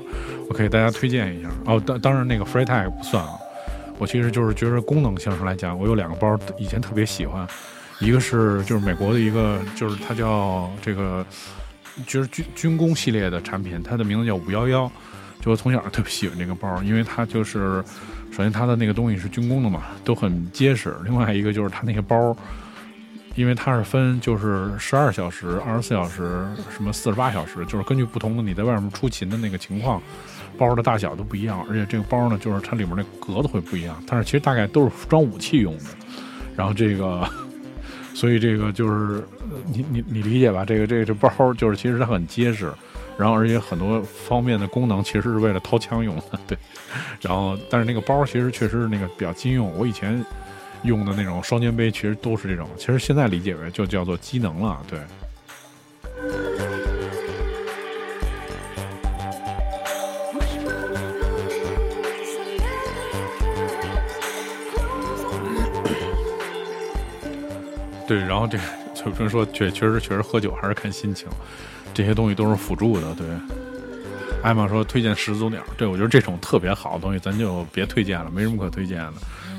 [0.48, 1.50] 我可以大家推荐一下。
[1.66, 3.32] 哦，当当然那个 Freetag 不算啊。
[3.98, 7.46] 我其实就是觉得功能性上来讲，我有两个包以前特别喜欢，
[8.00, 11.22] 一个是就是美国的一个，就是它叫这个，
[12.06, 14.90] 就是军军工系列的产品，它的名字叫五幺幺。
[15.42, 17.84] 就我从小特别喜欢这个包，因为它就是
[18.30, 20.94] 首先它的那个东西是军工的嘛，都很结实。
[21.04, 22.34] 另外一个就是它那个包。
[23.34, 30.02] 因为它是分，就是十二小时、二十四小时、什么四十八小时，就是根据不同的你在外面出勤的那个情况，
[30.58, 31.64] 包的大小都不一样。
[31.66, 33.96] 而且这个包呢，就是它里面那格子会不一样。
[34.06, 35.84] 但是其实大概都是装武器用的。
[36.54, 37.26] 然后这个，
[38.12, 39.26] 所以这个就是
[39.72, 40.62] 你你你理解吧？
[40.66, 42.70] 这个这个这包就是其实它很结实，
[43.18, 46.22] 然后而且很多方面的功能其实是为了掏枪用的。
[46.46, 46.58] 对，
[47.20, 49.72] 然后但是那个包其实确实是那个比较经用。
[49.76, 50.24] 我以前。
[50.84, 54.98] 用的那种双肩背其实都是这种，其实现在理解为就叫做机能了，对。
[68.08, 68.58] 对，然后这
[68.92, 71.28] 就不能说确确实确实喝酒还是看心情，
[71.94, 73.26] 这些东西都是辅助的，对。
[74.42, 79.14] 艾玛说推荐始祖鸟，对我觉得这种特别好的东西咱就别推荐了，没什么可推荐的。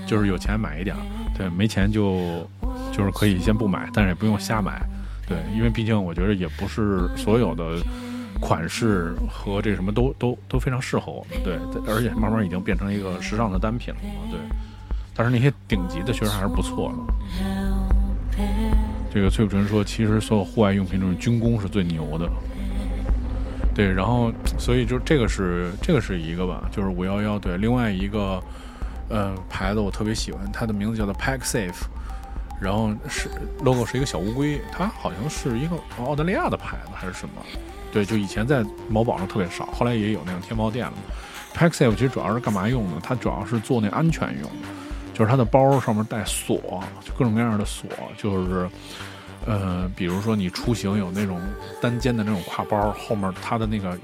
[0.06, 0.94] 就是有钱买一点，
[1.38, 2.46] 对，没钱就
[2.92, 4.86] 就是可以先不买，但是也不用瞎买，
[5.26, 7.82] 对，因为毕竟我觉得也不是所有的
[8.42, 11.58] 款式和这什么都都都非常适合我们，对，
[11.88, 14.40] 而且慢慢已经变成一个时尚的单品了嘛，对。
[15.16, 18.44] 但是那些顶级的确实还是不错的。
[19.14, 22.28] 这个崔普纯说，其实所有户外用品中，军工是最牛的。
[23.76, 28.42] 对，然后所以就这个是这个是一个吧，就是五幺幺，对，另外一个。
[29.10, 31.84] 呃，牌子我特别喜欢，它的名字叫做 Pack Safe，
[32.60, 37.36] 然后是 logo 是一个小乌龟，它好像是一个澳大利亚的牌子还是什么？
[37.92, 40.94] 对，就以前在某宝上特别少，后来也有那种天猫店了。
[41.54, 43.02] Pack Safe 其实主要是干嘛用的？
[43.04, 44.68] 它主要是做那安全用的，
[45.14, 46.58] 就是它的包上面带锁，
[47.02, 47.88] 就各种各样的锁，
[48.18, 48.70] 就是
[49.46, 51.40] 呃，比如说你出行有那种
[51.82, 53.98] 单肩的那种挎包，后面它的那个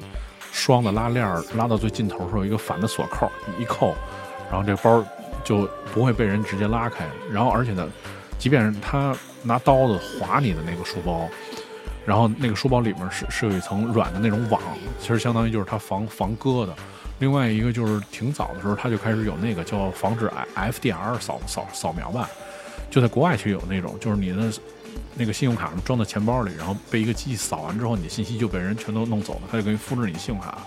[0.52, 3.96] 双的拉链拉到最尽头时候有一个反的锁扣，一扣。
[4.52, 5.04] 然后这包
[5.44, 7.88] 就不会被人直接拉开，然后而且呢，
[8.38, 11.28] 即便是他拿刀子划你的那个书包，
[12.06, 14.60] 然后那个书包里面是是有一层软的那种网，
[15.00, 16.76] 其实相当于就是它防防割的。
[17.20, 22.30] 另外一个就是挺早的时候，他就开始有那个叫防止 FDR 扫扫扫描吧，
[22.90, 24.52] 就在国外其实有那种，就是你的
[25.16, 30.58] 那个信用卡装在钱包里，然后被一个机器扫完之后，你的信息就被人全都弄走了，他就给你复制你信用卡。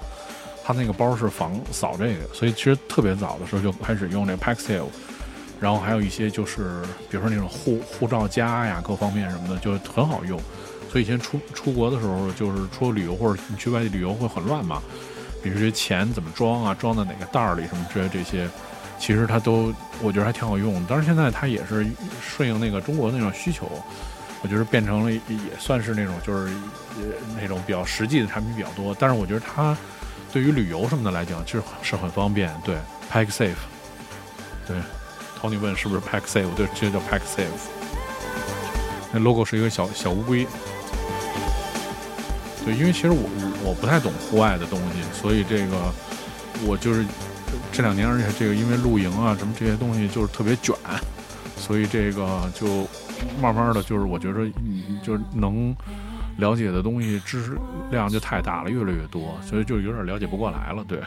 [0.65, 4.85] 它那个包是防扫这个，所以其实特别早的时候就开始用那 Paxil，
[5.59, 10.39] 然后还有一些就是比如说那种护护照夹呀，各方面什么的就很好用。
[10.89, 14.81] 所以以前出出国的时候，就是出旅游或者你去外地旅游会很乱嘛，
[15.43, 18.49] 比如说钱怎么装啊，装在哪个袋儿里什么之类这些，
[18.99, 20.85] 其实它都我觉得还挺好用。
[20.89, 21.87] 但是现在它也是
[22.21, 23.71] 顺应那个中国那种需求，
[24.43, 25.21] 我觉得变成了也
[25.59, 26.53] 算是那种就是
[27.41, 28.95] 那种比较实际的产品比较多。
[28.99, 29.77] 但是我觉得它。
[30.33, 32.51] 对于旅游什么的来讲，其实是很方便。
[32.65, 32.77] 对
[33.13, 33.53] ，Pack Safe，
[34.67, 34.79] 对
[35.39, 36.49] ，Tony 问是不是 Pack Safe？
[36.55, 37.51] 对，直接叫 Pack Safe。
[39.13, 40.47] 那 logo 是一个小小乌龟。
[42.65, 43.29] 对，因为其实我
[43.65, 45.93] 我不太懂户外的东西，所以这个
[46.65, 47.05] 我就是
[47.73, 50.75] 这两年，而且这个因为露营啊什么这些东西就是特别卷，
[51.57, 52.87] 所以这个就
[53.41, 54.41] 慢慢的就是我觉得
[55.03, 55.75] 就是能。
[56.39, 57.59] 了解的东西知识
[57.91, 60.83] 量就太大了，越来越多，所以就有点了解不过来了。
[60.89, 60.99] 对。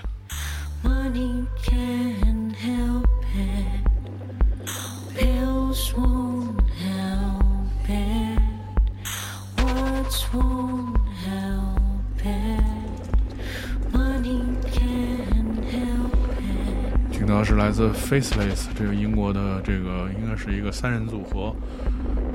[17.45, 21.55] 是来自 Faceless 这个英国的这个应该是一个三人组合，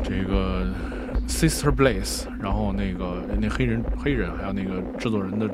[0.05, 0.67] 这个。
[1.29, 5.49] Sister Blaze，然后那个那黑人黑人，还有那个制作人的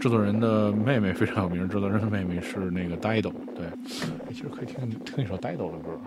[0.00, 3.66] 制作人的妹妹非常有名，制作人的妹妹是那个 Dido，对，
[4.30, 6.00] 其实可以听听一首 Dido 的歌。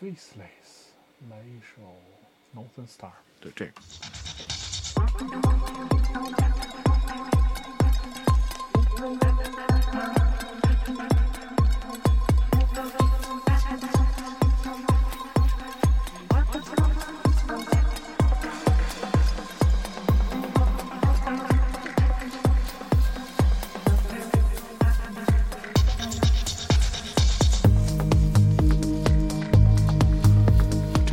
[0.00, 0.68] Faceless。
[1.28, 1.82] 来一首《
[2.56, 3.10] Northern Star》，
[3.40, 3.72] 对这个。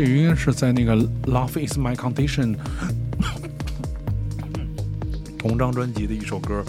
[0.01, 2.57] 这应该是在那个《Love Is My Condition》
[5.39, 6.65] 同张专辑的一首歌，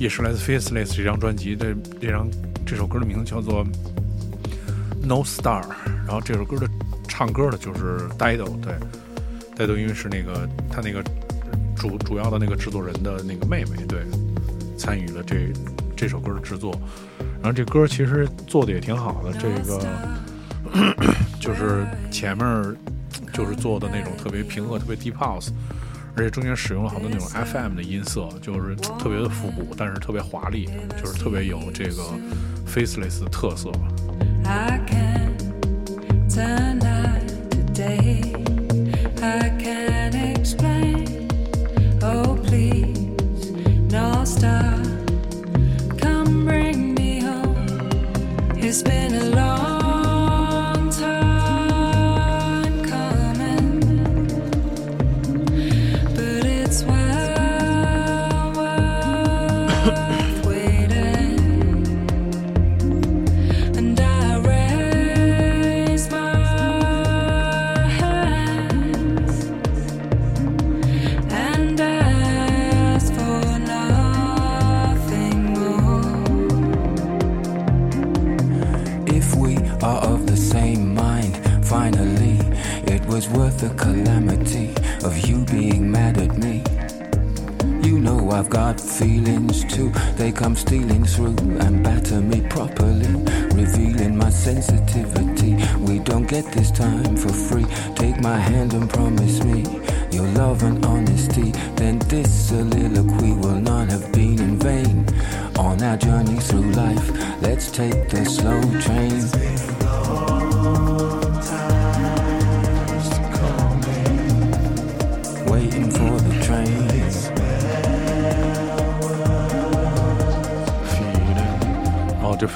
[0.00, 2.28] 也是来自《Faceless》这张专辑的这张
[2.66, 3.64] 这首歌的名字叫做
[5.00, 5.62] 《No Star》，
[6.04, 6.66] 然后这首歌的
[7.06, 8.74] 唱歌的就是 Dido，对
[9.54, 11.04] ，Dido 因为是那个他那个
[11.76, 14.00] 主主要的那个制作人的那个妹妹，对，
[14.76, 15.52] 参与了这
[15.96, 16.76] 这首歌的制作，
[17.40, 19.80] 然后这歌其实做的也挺好的，这个。
[21.40, 22.76] 就是前面
[23.32, 25.50] 就是做的那种特别平和、特别低 pose，
[26.16, 30.68] 而且中间使用了好多那种 FM 的音色，就是特别的复古，但是特别华丽，
[31.00, 32.02] 就是特别有这个
[32.66, 33.70] faceless 的特色。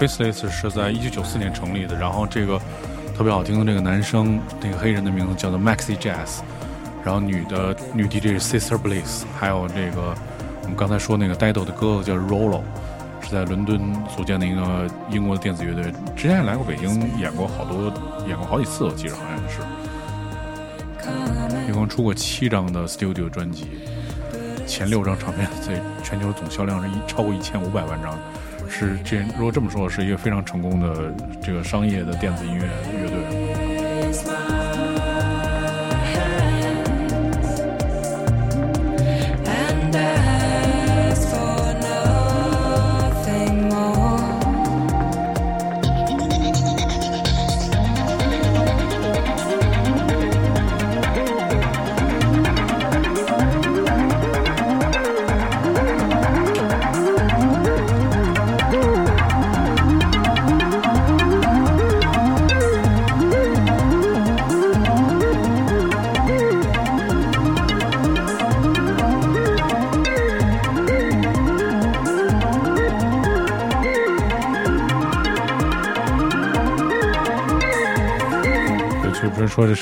[0.09, 2.59] Faceless 是在一九九四年成立的，然后这个
[3.17, 6.41] 特别好听的这个男生，那个黑人的名字叫做 Maxi Jazz，
[7.05, 10.15] 然后女的女 DJ 是 Sister Bliss，还有这个
[10.63, 12.63] 我们刚才说那个 Dido 的哥哥叫 Rollo，
[13.21, 13.81] 是在伦敦
[14.17, 16.89] 组建的一个英国的电子乐队，之前也来过北京
[17.19, 17.93] 演过好多，
[18.27, 19.61] 演过好几次，我记得好像是，
[21.71, 23.67] 一共出过七张的 Studio 专辑，
[24.67, 28.19] 前六张唱片在全球总销量是一超过一千五百万张。
[28.79, 31.13] 是这，如果这么说，是一个非常成功的
[31.43, 32.63] 这个商业的电子音乐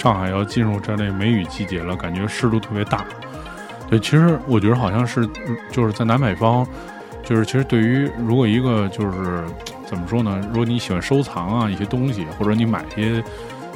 [0.06, 3.04] 上海要进入这类梅雨季节了，感觉湿度特别大。
[3.90, 5.28] 对，其实我觉得好像是
[5.72, 6.64] 就是在南北方，
[7.24, 9.42] 就是其实对于如果一个就是
[9.84, 10.40] 怎么说呢？
[10.50, 13.20] 如果你喜欢收藏啊一些东西，或者你买一些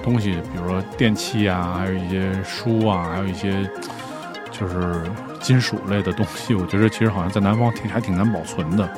[0.04, 3.68] 东西，比如说电器啊，还有一些书啊，还有一些
[4.52, 5.02] 就是
[5.40, 8.88] 金属类的东西，我觉得其实好像在南方挺还挺难保存的，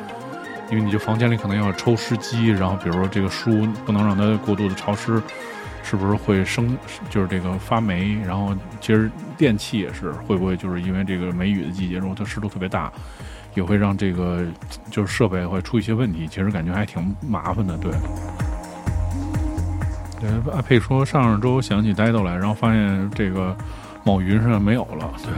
[0.70, 5.18] 因为你就房间里可能要抽湿机，然后比如说这个书不能让它过度的潮湿。
[5.83, 6.76] 是不是会生，
[7.11, 8.18] 就是这个发霉？
[8.24, 12.91] 然后其实电器也是，会不会就是因为这个梅雨的季节，如果它湿度特别大，
[13.55, 14.43] 也会让这个
[14.91, 16.26] 就是设备会出一些问题？
[16.26, 17.93] 其实感觉还挺麻烦的，对。
[20.20, 23.57] 对，阿佩说上周想起呆豆来，然后发现这个
[24.05, 25.33] 某云上没有了，对。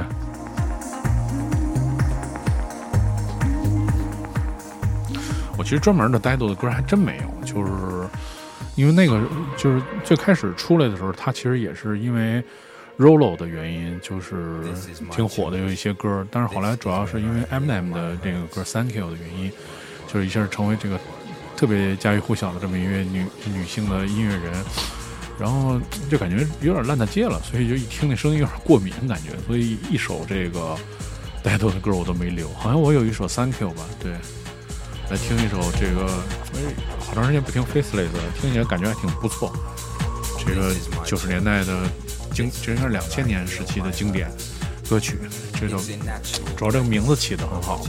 [5.57, 7.94] 我其实专门的呆豆的歌还真没有，就是。
[8.77, 9.21] 因为那个
[9.57, 12.43] 就是最开始出来的时候，他其实也是因为
[12.99, 14.61] Rollo 的原因，就是
[15.11, 16.27] 挺火的有一些歌。
[16.31, 19.53] 但是后来主要是因为 Eminem 的这个歌《Thank You》的原因，
[20.07, 20.99] 就是一下成为这个
[21.57, 24.53] 特别家喻户晓的这么一位女女性的音乐人。
[25.37, 30.77] 然后就感觉有点烂大街了，所以就一听那声音有点过敏感觉，所以一首这个
[31.43, 32.49] 带头的歌我都没留。
[32.51, 34.13] 好像我有一首《Thank You》吧，对。
[35.11, 36.07] 来听一首这个，
[36.55, 38.09] 哎，好长时间不听 Faceless，
[38.41, 39.53] 听起来感觉还挺不错。
[40.47, 40.75] 这个
[41.05, 41.83] 九十年代的
[42.33, 44.31] 经，这应该是两千年时期的经典
[44.89, 45.19] 歌曲。
[45.61, 45.79] 这首
[46.57, 47.87] 主要这个名字起的很好，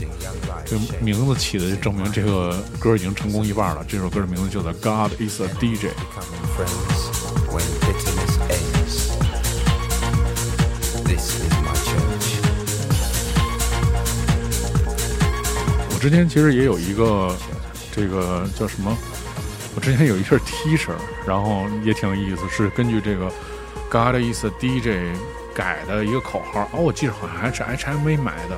[0.64, 3.84] 这名字起的就证明这个歌已经成功一半了。
[3.88, 5.86] 这首歌的名字叫做《God Is a DJ》。
[7.48, 7.60] 我
[16.08, 17.34] 之前其实也有一个，
[17.90, 18.96] 这个叫什么？
[19.74, 20.92] 我之前有一身 T 恤，
[21.26, 23.28] 然后也挺有意思，是根据这个
[23.90, 25.18] God is DJ
[25.52, 26.60] 改的一个口号。
[26.72, 28.56] 哦，我记得好像还是 HMV 买的，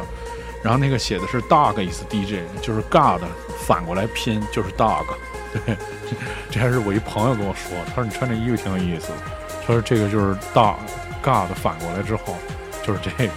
[0.63, 3.23] 然后那个写的是 Dog is DJ，就是 God
[3.67, 5.07] 反过来拼就是 Dog。
[5.65, 5.75] 对，
[6.51, 9.09] 这还是我一朋友跟我说，他说你穿这衣服挺有意思，
[9.67, 10.77] 他说这个就是 Dog
[11.23, 12.37] God 反过来之后
[12.87, 13.33] 就是这个。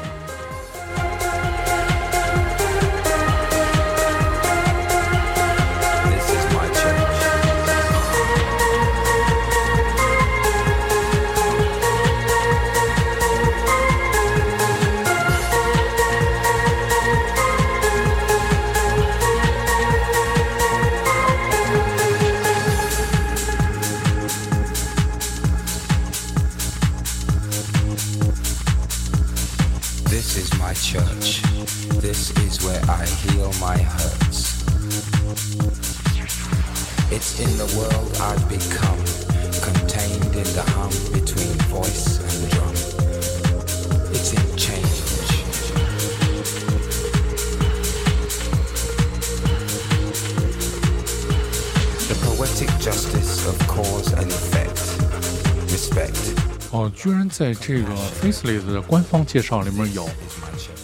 [57.31, 57.89] 在这个
[58.21, 60.07] Faceless 的官方介绍里面有，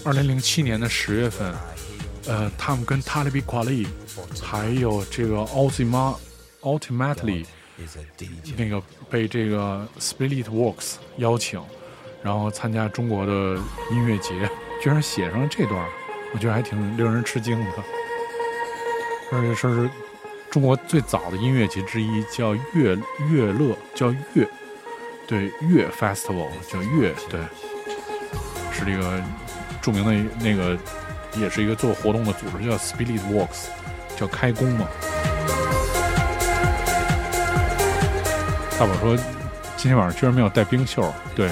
[0.04, 1.54] 二零零七年的十月份，
[2.28, 3.86] 呃，他们跟 Talibi Kweli，
[4.42, 6.16] 还有这个 Ultima
[6.62, 7.46] Ultimately，
[8.56, 11.62] 那个被这个 Spirit Works 邀请，
[12.24, 13.60] 然后参加中国的
[13.92, 14.50] 音乐节，
[14.82, 15.86] 居然写上了这段，
[16.34, 17.84] 我觉得还挺令人吃惊的，
[19.32, 19.90] 而且说是。
[20.50, 22.98] 中国最早的音乐节之一叫乐
[23.30, 24.48] 乐乐，叫乐，
[25.28, 27.40] 对乐 Festival 叫乐，对，
[28.72, 29.22] 是这个
[29.82, 30.78] 著名的那个，
[31.36, 33.68] 也是一个做活动的组织，叫 Spirit Works，
[34.16, 34.88] 叫开工嘛。
[38.80, 39.18] 大宝说
[39.76, 41.50] 今天晚上居然没有带冰袖，对，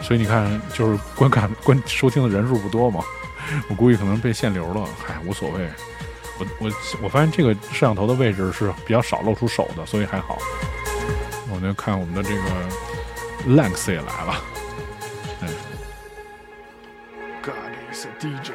[0.00, 3.02] 所以你看就是观看 观收听的人数不多嘛，
[3.68, 5.68] 我估计可能被限流了，嗨，无所谓。
[6.38, 6.70] 我我
[7.02, 10.38] 我发现这个摄像头的位置是比较少露出手的，所以还好。
[11.50, 12.42] 我们看我们的这个
[13.48, 14.44] Lex 也来了，
[15.40, 15.48] 嗯
[17.42, 17.54] ，God
[17.92, 18.52] is a DJ。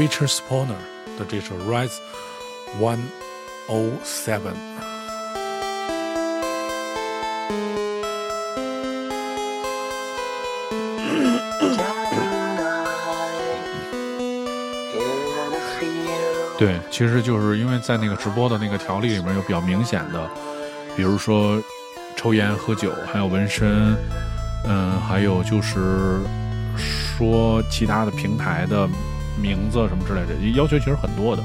[0.00, 0.80] Feature Spawner
[1.18, 1.92] 的这首 Rise
[2.80, 3.00] One
[3.68, 4.54] O Seven。
[16.58, 20.30] 对，其实就是因为在那个直播的那个条例里面有比较明显的，
[20.96, 21.62] 比如说
[22.16, 23.94] 抽烟、喝酒，还有纹身，
[24.64, 26.20] 嗯，还有就是
[27.18, 28.88] 说其他的平台的。
[29.40, 31.42] 名字什么之类的，要求其实很多的，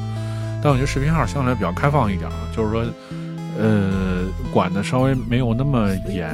[0.64, 2.86] 但我觉得视频号相对来比较开放一点啊，就是说，
[3.60, 6.30] 呃，管的稍微没有那么严。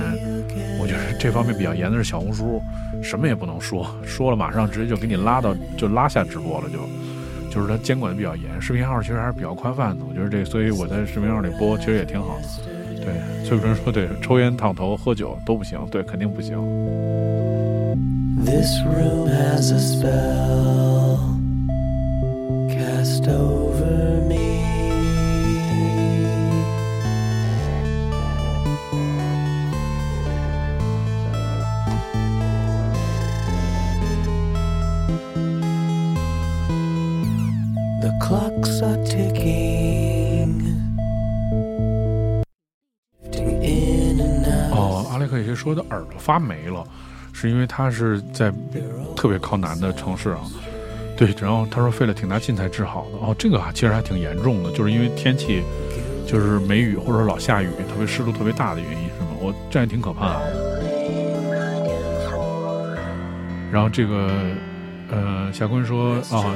[0.80, 2.62] 我觉得这方面比较严的是小红书，
[3.04, 6.80] 什么也不能说，说了马上直接就给你拉到，就拉下直播了，就，
[7.54, 8.60] 就是它监管的比较严。
[8.60, 12.44] 视频号其实还是比较宽泛的，我觉得这，所以我在视频号里播其实也挺好的。
[13.04, 16.58] 对，所以有人说，对，抽烟、烫头、喝酒都不行，对，肯定不行。
[18.44, 21.01] This room has a spell.
[23.26, 23.62] 都
[45.10, 46.84] 阿莱克有些说的耳朵发霉了，
[47.34, 48.52] 是因为他是在
[49.16, 50.40] 特别靠南的城市啊。
[51.22, 55.62] 对，然后他说费了挺大劲才治好的哦，这个啊其实还挺严重的，就是因为天气
[56.26, 59.28] 就是梅雨或者说老下雨，特别湿度特别大的原因，是吗？
[59.40, 60.72] 我这还挺可怕的。
[63.72, 64.32] 然后这个
[65.12, 66.56] 呃，夏坤说啊，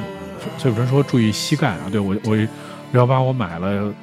[0.57, 2.47] 崔主任说注意膝盖啊，对我我六
[2.93, 3.93] 幺八我买了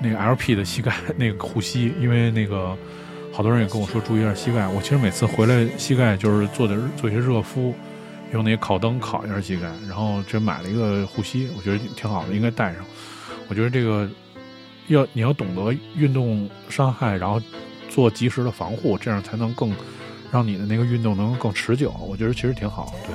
[0.00, 2.76] 那个 LP 的膝盖 那个护膝，因为那个
[3.30, 4.66] 好多人也跟我说注意一下膝盖。
[4.66, 7.72] 我其实每次回来膝盖就是做点做一些热敷，
[8.32, 12.84] 用那个烤灯烤一下膝盖，然后这买了一个护膝，我觉得挺好的，应该带上。
[13.48, 14.08] 我觉得这个
[14.88, 17.40] 要你要懂得运动伤害，然后
[17.88, 19.72] 做及时的防护，这样才能更
[20.30, 21.92] 让你的那个运动能更持久。
[22.08, 23.14] 我觉得其实挺好，对。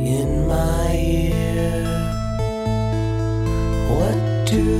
[0.00, 0.79] in a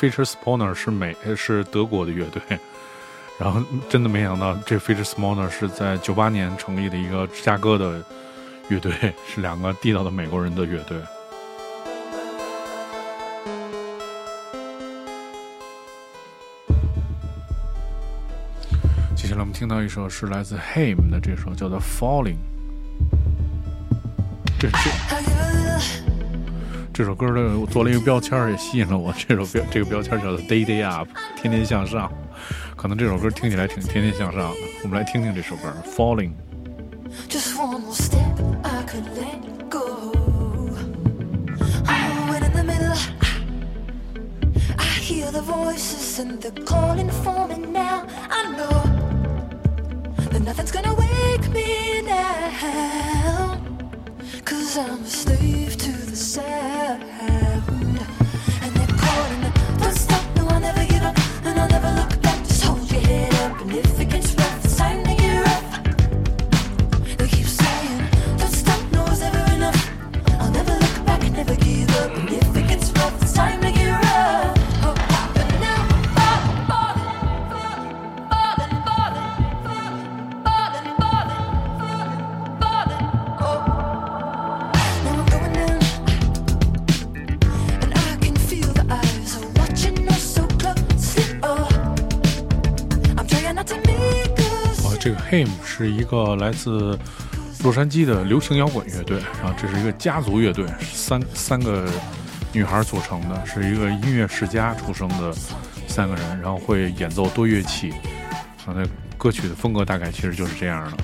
[0.00, 2.40] Feature Spawner 是美是德国的乐队，
[3.38, 8.02] 然后真的没想到这 Feature Spawner 是在九八年成立的一个芝加哥的
[8.70, 8.94] 乐队，
[9.28, 10.96] 是两个地道的美国人的乐队。
[19.14, 22.36] 接下来我们听到一首是来自 Haim 的这首叫做《Falling》，
[24.58, 25.19] 这这。
[27.00, 29.10] 这首歌的我做了一个标签，也吸引了我。
[29.16, 32.12] 这首标这个标签叫做 “Day Day Up”，天天向上。
[32.76, 34.56] 可能这首歌听起来挺天天向上的。
[34.82, 36.32] 我们来听听这首歌《Falling》。
[47.24, 47.59] Falling
[95.80, 96.98] 是一个来自
[97.64, 101.88] 洛杉矶的流行摇滚乐队，然后这是一个家族乐队，三三个
[102.52, 105.32] 女孩组成的，是一个音乐世家出生的
[105.88, 107.92] 三个人，然后会演奏多乐器。
[108.66, 108.84] 啊，那
[109.16, 110.98] 歌曲的风格大概其实就是这样的。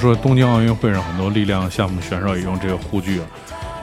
[0.00, 3.26] 说东京奥运会上很多力量项目选手也用这个护具啊。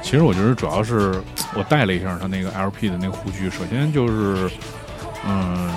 [0.01, 1.22] 其实我觉得主要是
[1.53, 4.49] 我戴了一下它那个 LP 的那个护具，首先就是，
[5.28, 5.70] 嗯，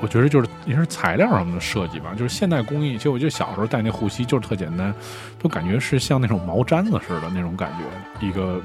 [0.00, 2.96] 我觉得就是也是材料上的设计吧，就是现代工艺。
[2.96, 4.94] 其实我觉得小时候戴那护膝就是特简单，
[5.38, 8.60] 都感觉是像那种毛毡子似的那种感觉，一个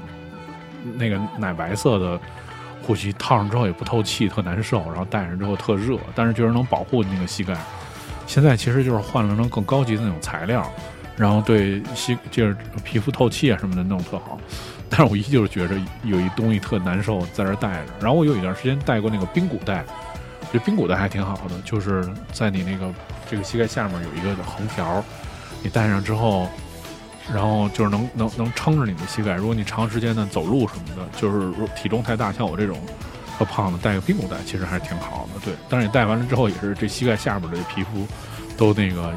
[0.96, 2.18] 那个奶白色的
[2.82, 7.54] 护膝套上之后也不透气，特难受，然后戴上之后特热，但是就是能保护那个膝盖。
[8.30, 10.64] 现在其实就是换了那种更高级的那种材料，
[11.16, 14.38] 然后对膝就是皮肤透气啊什么的弄特好。
[14.88, 15.74] 但是我依旧是觉着
[16.04, 17.92] 有一东西特难受，在这儿戴着。
[18.00, 19.84] 然后我有一段时间戴过那个冰骨带，
[20.52, 22.94] 这冰骨带还挺好的，就是在你那个
[23.28, 25.04] 这个膝盖下面有一个横条，
[25.60, 26.48] 你戴上之后，
[27.34, 29.34] 然后就是能能能撑着你的膝盖。
[29.34, 32.78] 如果你长时间的走路什么的，就是体重太大，像我这种
[33.44, 35.40] 胖子戴个髌骨带其实还是挺好的。
[35.44, 38.06] 对但是你戴完了之后也是这膝盖下边的皮肤
[38.56, 39.14] 都那个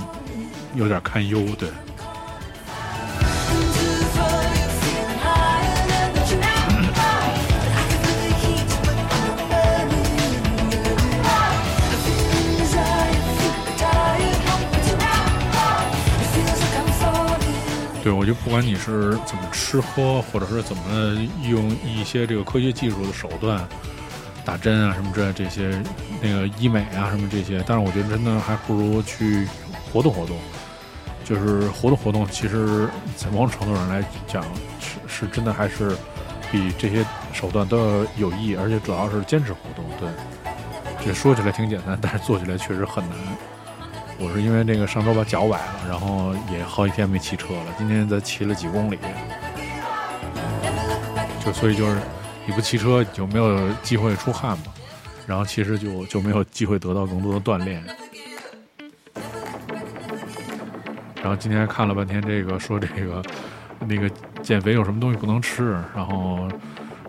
[0.76, 1.69] 有点堪忧对。
[18.03, 21.15] 对我就不管你是怎么吃喝或者是怎么
[21.49, 23.65] 用一些这个科学技术的手段
[24.45, 25.81] 打针啊什么之类这些
[26.21, 29.47] 那个医美啊什么这些，但是我觉得真的还不如去
[29.91, 30.37] 活动活动。
[31.25, 34.43] 就是活动活动，其实在某种程度上来讲，
[34.81, 35.95] 是是真的还是
[36.51, 39.85] 比这些手段都要有益，而且主要是坚持活动。
[39.97, 40.09] 对，
[41.05, 43.17] 这说起来挺简单，但是做起来确实很难。
[44.19, 48.99] 我是因为那个上周把脚崴了，然后也好几天没骑车了，今天才骑了几公里，
[51.45, 52.01] 就所以就是
[52.45, 54.65] 你不骑车，你就没有机会出汗嘛，
[55.25, 57.83] 然后其实就就没有机会得到更多的锻炼。
[61.21, 63.23] 然后今天看了半天这个，说这个
[63.79, 64.09] 那个
[64.41, 66.49] 减肥有什么东西不能吃，然后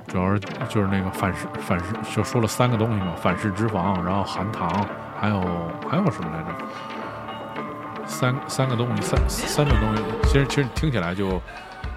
[0.07, 4.87] 主要是就是那个反式反式，就说了三个东西嘛，反式脂肪，然后含糖，
[5.21, 5.41] 还有
[5.89, 8.07] 还有什么来着？
[8.07, 11.43] 三三个东西，三三种东西，其实其实听起来就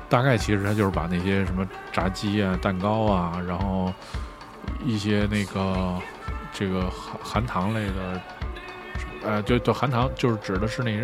[0.09, 3.93] 大概其实它就是把那些什么炸鸡啊、蛋糕啊，然后
[4.85, 5.95] 一些那个
[6.53, 8.21] 这个含含糖类的，
[9.23, 10.99] 呃，就就含糖就是指的是那些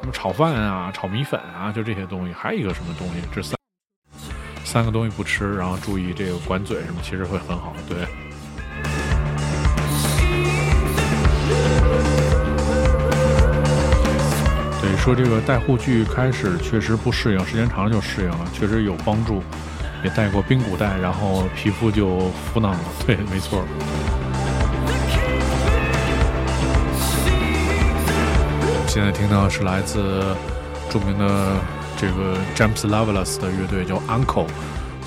[0.00, 2.32] 什么炒饭啊、炒米粉啊，就这些东西。
[2.32, 3.56] 还有一个什么东西，这三
[4.64, 7.74] 三个东西不吃，然后注意这个管嘴什么，其实会很好。
[7.88, 8.06] 对。
[14.98, 19.42] 说这个戴护具开始确实不适应，时间长了就适应了，确实有帮助。
[20.04, 22.78] 也戴过冰骨带，然后皮肤就浮囊了。
[23.04, 23.64] 对，没错。
[28.86, 30.36] 现在听到是来自
[30.88, 31.56] 著名的
[31.96, 34.46] 这个 James Loveless 的乐队叫 Uncle，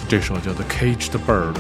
[0.10, 1.54] 这首叫做《Caged Bird》。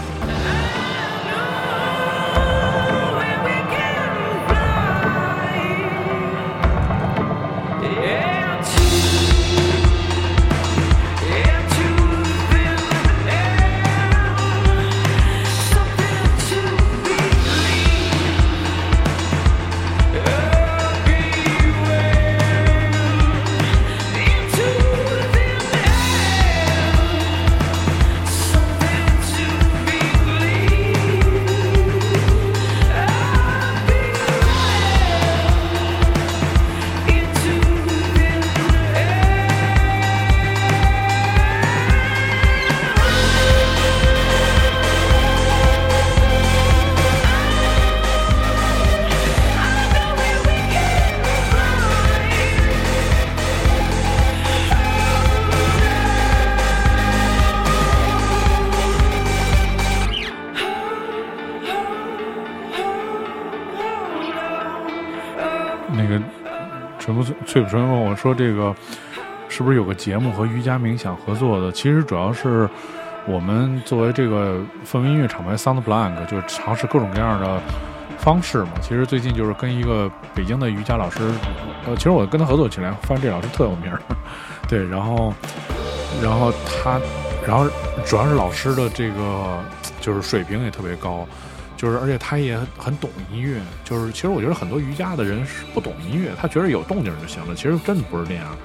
[67.66, 68.76] 纯不翠不纯问我说：“这个
[69.49, 72.70] 是不是有个节目和瑜伽冥想合作的？”其实主要是
[73.26, 77.62] 我们作为这个氛围音乐厂牌 Sound Blank，就是尝试各种各样的
[78.18, 78.72] 方式嘛。
[78.82, 81.20] 其实最近就是跟一个北京的瑜伽老师，
[81.86, 84.01] 呃，其实我跟他合作起来，发现这老师特有名儿，
[84.68, 85.34] 对，然后
[86.22, 86.99] 然后他，
[87.47, 87.66] 然后
[88.05, 89.59] 主要是老师的这个
[89.99, 91.28] 就是水平也特别高。
[91.82, 93.60] 就是，而且他也很懂音乐。
[93.84, 97.56] 就是，其实我觉得很多瑜伽的人是不懂音乐，他觉得有动静就行了。
[97.56, 98.56] 其实真的不是这样，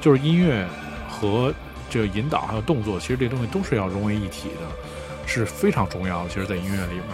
[0.00, 0.66] 就是音乐
[1.06, 1.52] 和
[1.90, 6.30] 这个引导还有动作，其实这东西都是要融为一体的，是非常重要的。
[6.30, 7.04] 其实，在音乐里面，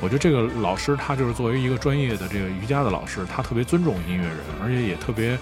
[0.00, 5.38] 我觉得这个老师他就是作为一个专业的这个瑜伽的老师，他特别尊重音乐人，而且也特别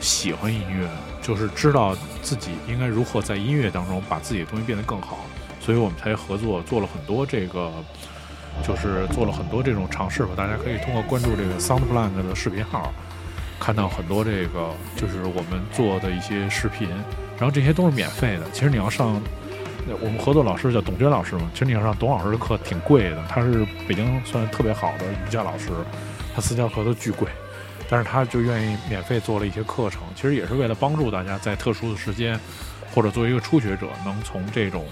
[0.00, 0.88] 喜欢音乐，
[1.20, 5.26] 就是知道自己应该如何在音乐当中把自己的东西变得更好。
[5.60, 7.70] 所以我们才合作做了很多这个。
[8.66, 10.30] 就是做了很多这种尝试吧。
[10.36, 12.92] 大家可以通过关注这个 SoundPlan 的视频号，
[13.58, 16.88] 看到很多这个就是我们做的一些视频，
[17.38, 18.42] 然后这些都是免费的。
[18.52, 19.20] 其实你要上
[20.00, 25.70] 我们合作老师叫董娟老师嘛，其实你要上董老师的课挺贵的，他是北京算特别好的瑜伽老师，
[26.34, 27.26] 他私教课都巨贵，
[27.88, 32.38] 但是他就愿意免费做了一些课程，其实也是为了帮助大家在特殊的时间，
[32.94, 34.84] 或者作为一个初学者，能从这种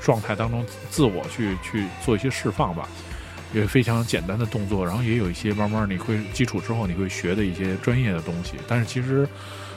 [0.00, 2.88] 状态当中自我去去做一些释放吧。
[3.52, 9.28] 也非常简单的动作，然后也有一些慢慢你会基础之后你会学的一些专业的东西，但是其实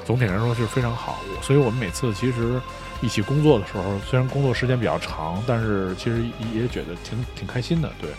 [0.05, 1.19] 总体来说是非常好。
[1.41, 2.61] 所以我们每次其实
[3.01, 8.09] 一起工作的时候，虽然工作时间比较长，但是其实也觉得挺挺开心的，对。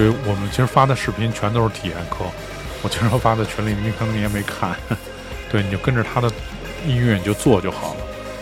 [0.00, 2.24] 就是我们其实发的视频全都是体验课，
[2.82, 4.74] 我经常发在群里，你可能你也没看，
[5.52, 6.32] 对，你就跟着他的
[6.86, 8.00] 音乐你就做就好了。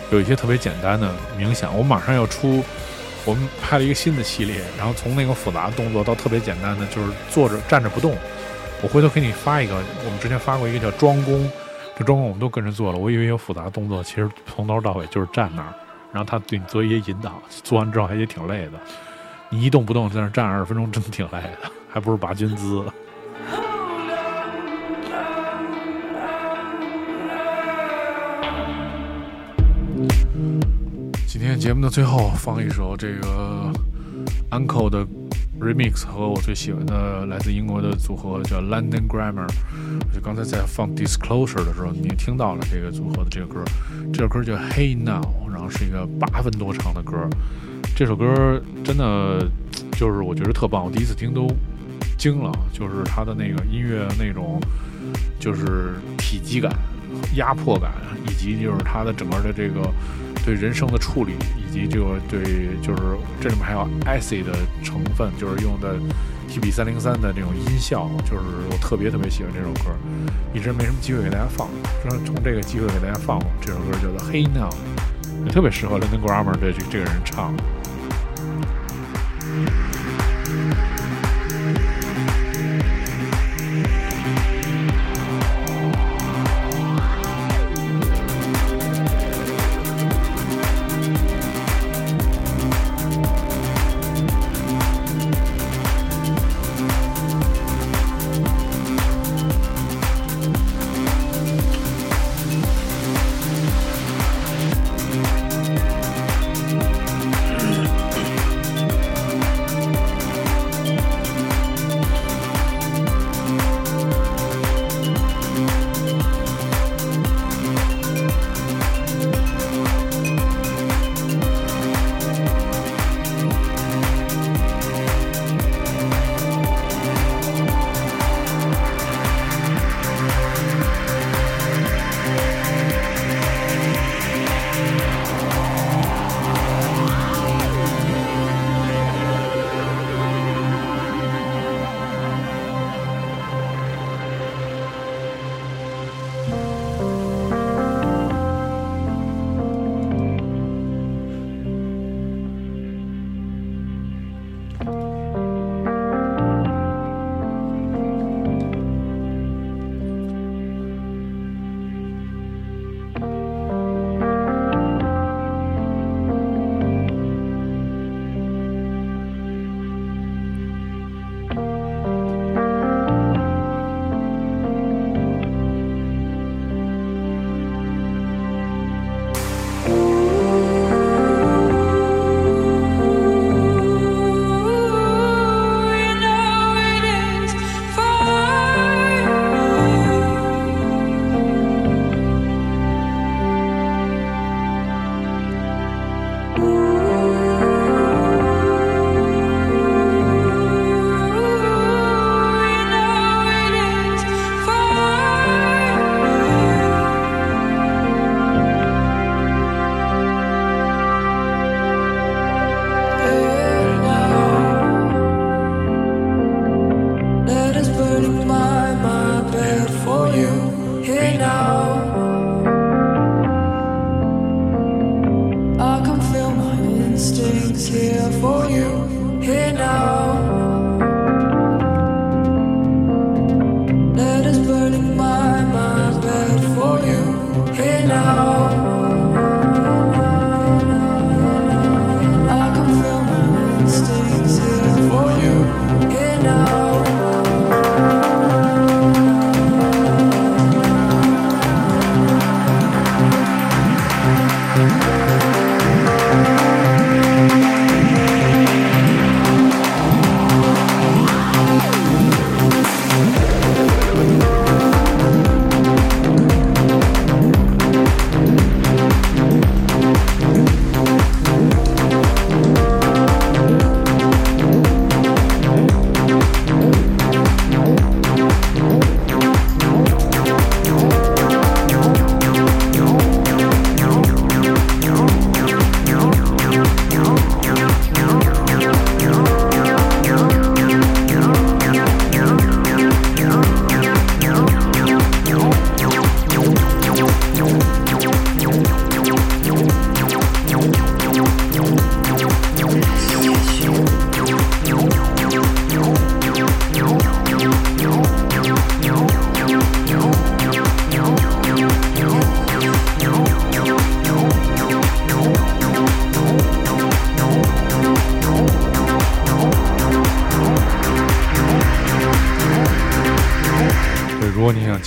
[0.09, 2.63] 有一些特别简单的冥想，我马上要出，
[3.25, 8.15] 我们拍了一个新的系列，然后从那个复杂的动作到特别简单的，就是坐着站着不动。
[8.81, 9.75] 我回头给你发一个，
[10.05, 11.51] 我们之前发过一个叫庄功，
[11.97, 12.97] 这庄功我们都跟着做了。
[12.97, 15.73] 我以为有复杂的动作，其实从头到尾就是站那儿，
[16.13, 18.79] 然后他对你做一些引导，做完之后还也挺累的。
[19.51, 22.83] 你一动不动在那站二十分钟，真的挺累的，还不如拔军姿。
[31.25, 33.71] 今天节目的最后放一首这个
[34.51, 35.03] Uncle 的
[35.59, 39.47] remix 和我最喜欢的来自英国的组合叫 London Grammar。
[40.13, 43.63] 就刚才在放 Disclosure 的时候，你也听到了这个组合的这个歌，
[44.13, 47.27] 这首歌叫 Hey Now，然后是一个八分多长的歌。
[47.95, 49.45] 这首歌真的
[49.91, 51.47] 就是我觉得特棒，我第一次听都
[52.17, 54.59] 惊了，就是它的那个音乐那种
[55.39, 56.71] 就是体积感、
[57.35, 57.91] 压迫感，
[58.27, 59.91] 以及就是它的整个的这个
[60.45, 62.41] 对人声的处理，以及这个对
[62.81, 65.95] 就是这里面还有 acid 的成分，就是用的
[66.49, 68.41] TB 三零三的这种音效，就是
[68.71, 69.93] 我特别特别喜欢这首歌，
[70.53, 71.67] 一直没什么机会给大家放，
[72.01, 74.69] 说从这个机会给大家放这首歌叫做《Hey Now》，
[75.47, 77.53] 特别适合 London Grammar 这这个人唱。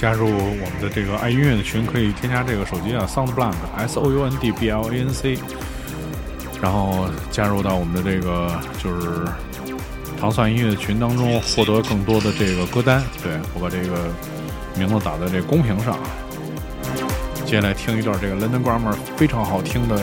[0.03, 5.39] 加入我们的这个爱音乐的群，可以添加这个手机啊，SoundBlank S O U N D B L A N C，
[6.61, 8.51] 然后加入到我们的这个
[8.83, 9.25] 就是
[10.21, 13.01] 糖蒜音乐的群当中，获得更多的这个歌单。
[13.23, 14.11] 对我把这个
[14.77, 15.97] 名字打在这公屏上。
[17.47, 20.01] 接下来听一段这个 London Grammar 非常好听的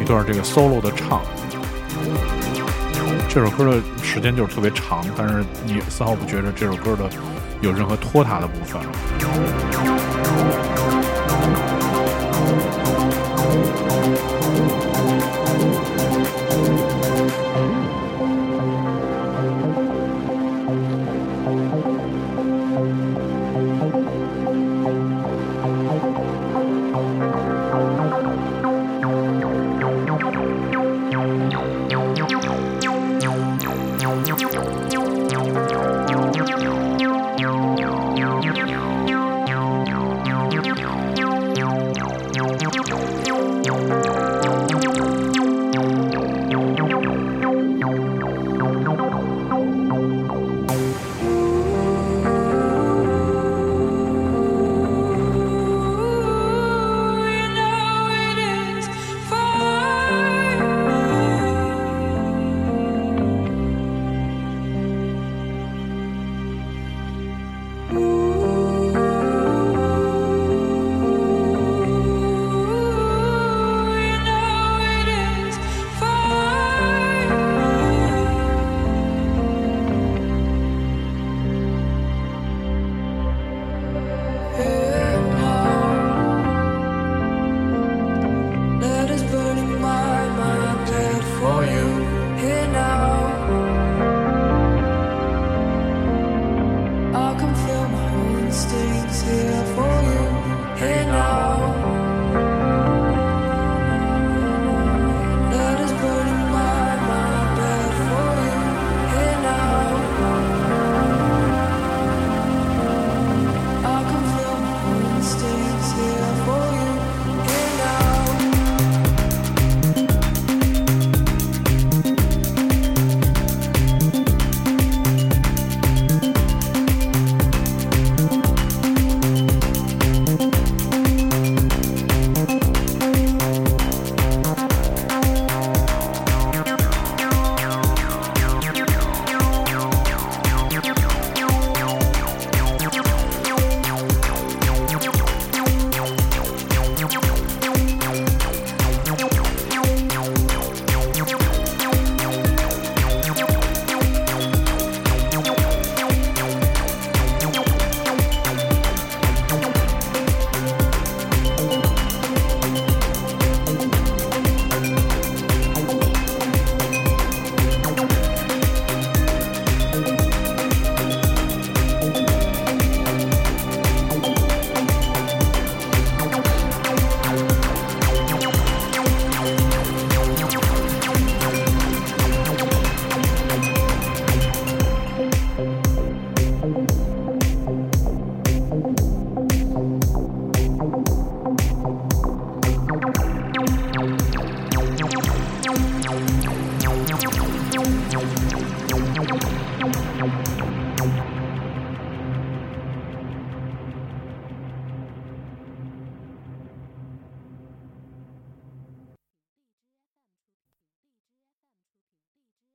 [0.00, 1.20] 一段这个 solo 的唱。
[3.28, 7.10] 这首歌的时间就是特别长，但是你丝毫不觉得这首歌的
[7.60, 10.03] 有任何拖沓的部分。